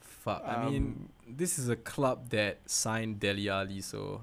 [0.00, 0.42] Fuck.
[0.46, 4.22] I mean, Um, this is a club that signed Dele Ali, so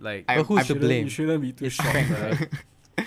[0.00, 1.04] like I- But who's I to shouldn't- blame?
[1.04, 2.10] You shouldn't be too It's shocked, right?
[2.40, 2.48] right?
[2.98, 3.04] I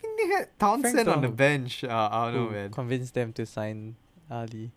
[0.00, 1.84] think they had Townsend Frank's on the bench.
[1.84, 2.70] Uh, I don't know, man.
[2.70, 3.96] convinced them to sign
[4.30, 4.70] Ali.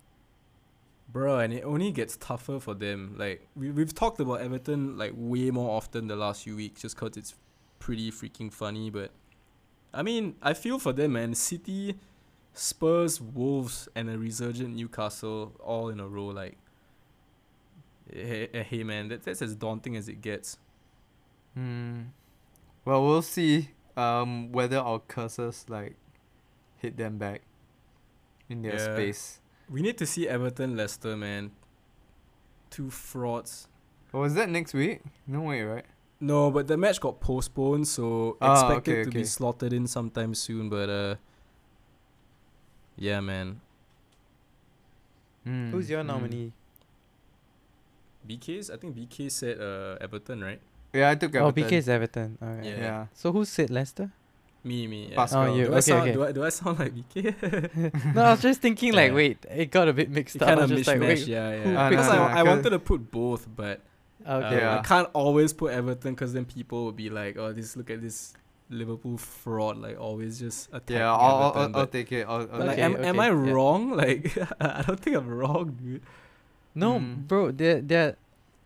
[1.10, 3.16] Bro, and it only gets tougher for them.
[3.18, 6.98] Like we we've talked about Everton like way more often the last few weeks, just
[6.98, 7.34] cause it's
[7.80, 8.90] pretty freaking funny.
[8.90, 9.12] But
[9.94, 11.34] I mean, I feel for them, man.
[11.36, 11.96] City,
[12.54, 16.28] Spurs, Wolves, and a resurgent Newcastle all in a row.
[16.28, 16.58] Like,
[18.12, 20.58] hey, hey, hey man, that, that's as daunting as it gets.
[21.54, 22.02] Hmm.
[22.86, 23.70] Well, we'll see.
[23.96, 25.96] Um, whether our curses like
[26.78, 27.42] hit them back
[28.48, 28.94] in their Yeah.
[28.94, 29.40] space.
[29.70, 31.52] We need to see Everton, Leicester, man.
[32.70, 33.68] Two frauds.
[34.14, 35.02] Oh, is that next week?
[35.26, 35.86] No way, right?
[36.20, 39.20] No, but the match got postponed, so Ah, expect okay, it to okay.
[39.20, 40.68] be slotted in sometime soon.
[40.70, 41.16] But uh,
[42.98, 43.62] yeah, man.
[45.44, 46.08] Hmm, Who's your hmm.
[46.08, 46.54] nominee?
[48.28, 48.70] BK's.
[48.70, 50.60] I think BK said uh Everton, right?
[50.94, 51.64] Yeah, I took Oh, Everton.
[51.64, 52.38] BK is Everton.
[52.42, 52.66] Alright.
[52.66, 52.78] Yeah.
[52.80, 53.06] Yeah.
[53.14, 54.12] So who said Leicester?
[54.64, 55.08] Me, me.
[55.10, 55.16] Yeah.
[55.16, 55.44] Pascal.
[55.48, 55.66] Oh, you.
[55.66, 56.12] Do I Okay, sound okay.
[56.14, 58.14] do I do I sound like BK?
[58.16, 59.16] no, I was just thinking like, Yeah.
[59.16, 60.48] wait, it got a bit mixed it up.
[60.50, 61.28] kind of was just like, mishmash.
[61.28, 61.80] yeah, who yeah.
[61.80, 63.80] Ah, Because nah, I, nah, I 'cause- wanted to put both, but
[64.28, 64.58] okay.
[64.58, 64.80] Yeah.
[64.80, 68.02] I can't always put Everton because then people will be like, oh, this look at
[68.02, 68.34] this
[68.70, 71.76] Liverpool fraud, like always just attacking Yeah, I'll, I'll, Everton.
[71.76, 72.26] I'll, I'll take it.
[72.28, 73.34] I'll, I'll but, like, Okay, am, am I yeah.
[73.34, 73.92] wrong?
[73.98, 76.02] Like, I don't think I'm wrong, dude.
[76.76, 77.28] No, Mm.
[77.28, 78.18] bro, they're they're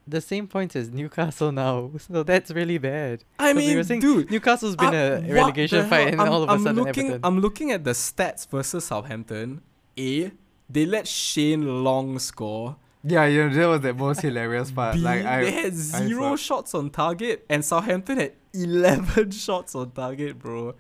[0.08, 1.92] the same points as Newcastle now.
[2.00, 3.24] So that's really bad.
[3.40, 6.44] I we were mean, saying dude, Newcastle's been uh, a relegation fight, and I'm, all
[6.44, 7.22] of a I'm sudden looking, Everton.
[7.24, 9.62] I'm looking at the stats versus Southampton.
[9.98, 10.32] A,
[10.70, 12.76] they let Shane Long score.
[13.04, 14.96] Yeah, yeah, that was the most hilarious part.
[14.96, 19.90] B, like I, they had zero shots on target, and Southampton had 11 shots on
[19.92, 20.76] target, bro.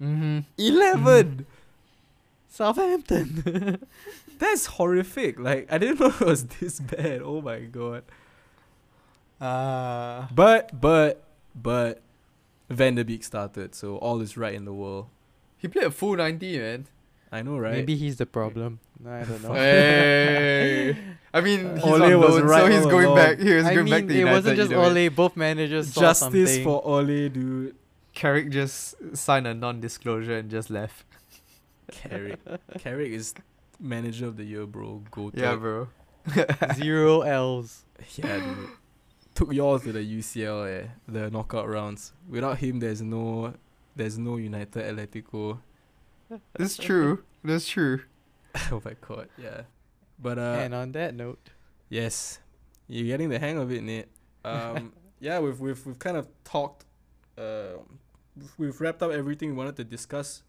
[0.00, 0.40] mm-hmm.
[0.58, 1.46] 11!
[2.48, 3.78] Southampton.
[4.38, 5.38] That's horrific.
[5.38, 7.22] Like, I didn't know it was this bad.
[7.22, 8.02] Oh my god.
[9.40, 11.22] Uh, But, but,
[11.54, 12.02] but,
[12.68, 15.06] Van der Beek started, so all is right in the world.
[15.58, 16.86] he played a full ninety, man.
[17.32, 17.72] I know, right?
[17.72, 18.78] Maybe he's the problem.
[19.04, 19.54] I don't know.
[19.54, 20.96] Hey,
[21.32, 23.16] I mean, he's Ole on was loan, right so he's going along.
[23.16, 23.38] back.
[23.40, 24.34] He was I going back mean, to it United.
[24.36, 25.06] wasn't just either way.
[25.06, 25.10] Ole.
[25.10, 26.64] Both managers saw Justice something.
[26.64, 27.74] for Ole, dude.
[28.14, 31.06] Carrick just signed a non-disclosure and just left.
[31.90, 32.38] Carrick.
[32.78, 33.34] Carrick is
[33.80, 35.02] manager of the year, bro.
[35.10, 35.88] Go Yeah, bro.
[36.74, 37.84] zero L's.
[38.16, 38.68] Yeah, dude.
[39.34, 42.12] Took y'all to the UCL, eh, the knockout rounds.
[42.28, 43.54] Without him, there's no,
[43.96, 45.58] there's no United Atletico.
[46.58, 47.22] That's true.
[47.44, 48.02] That's true.
[48.70, 49.62] oh my god, yeah.
[50.18, 51.50] But uh, and on that note,
[51.88, 52.38] yes,
[52.88, 54.08] you're getting the hang of it, Nate.
[54.44, 56.84] Um, yeah, we've we've we've kind of talked.
[57.36, 57.78] Uh,
[58.36, 60.42] we've- we've wrapped up everything we wanted to discuss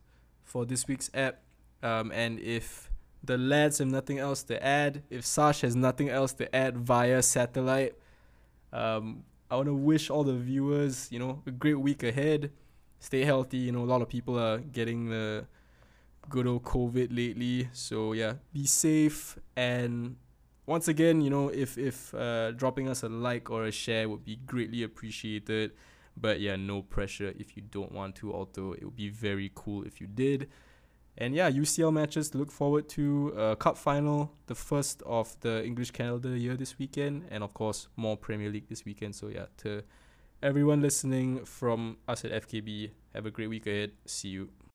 [0.43, 1.39] for this week's app.
[1.81, 2.89] Um, and if
[3.23, 7.21] the lads have nothing else to add, if Sash has nothing else to add via
[7.21, 7.95] satellite,
[8.71, 12.51] um, I want to wish all the viewers, you know, a great week ahead.
[12.99, 13.57] Stay healthy.
[13.57, 15.45] You know, a lot of people are getting the
[16.29, 17.69] good old COVID lately.
[17.73, 19.37] So yeah, be safe.
[19.55, 20.17] And
[20.65, 24.25] once again, you know, if if uh, dropping us a like or a share would
[24.25, 25.71] be greatly appreciated.
[26.15, 28.33] But yeah, no pressure if you don't want to.
[28.33, 30.49] Although it would be very cool if you did.
[31.17, 33.33] And yeah, UCL matches to look forward to.
[33.37, 37.87] Uh, Cup final, the first of the English calendar year this weekend, and of course
[37.95, 39.15] more Premier League this weekend.
[39.15, 39.83] So yeah, to
[40.41, 43.91] everyone listening from us at FKB, have a great week ahead.
[44.05, 44.49] See you.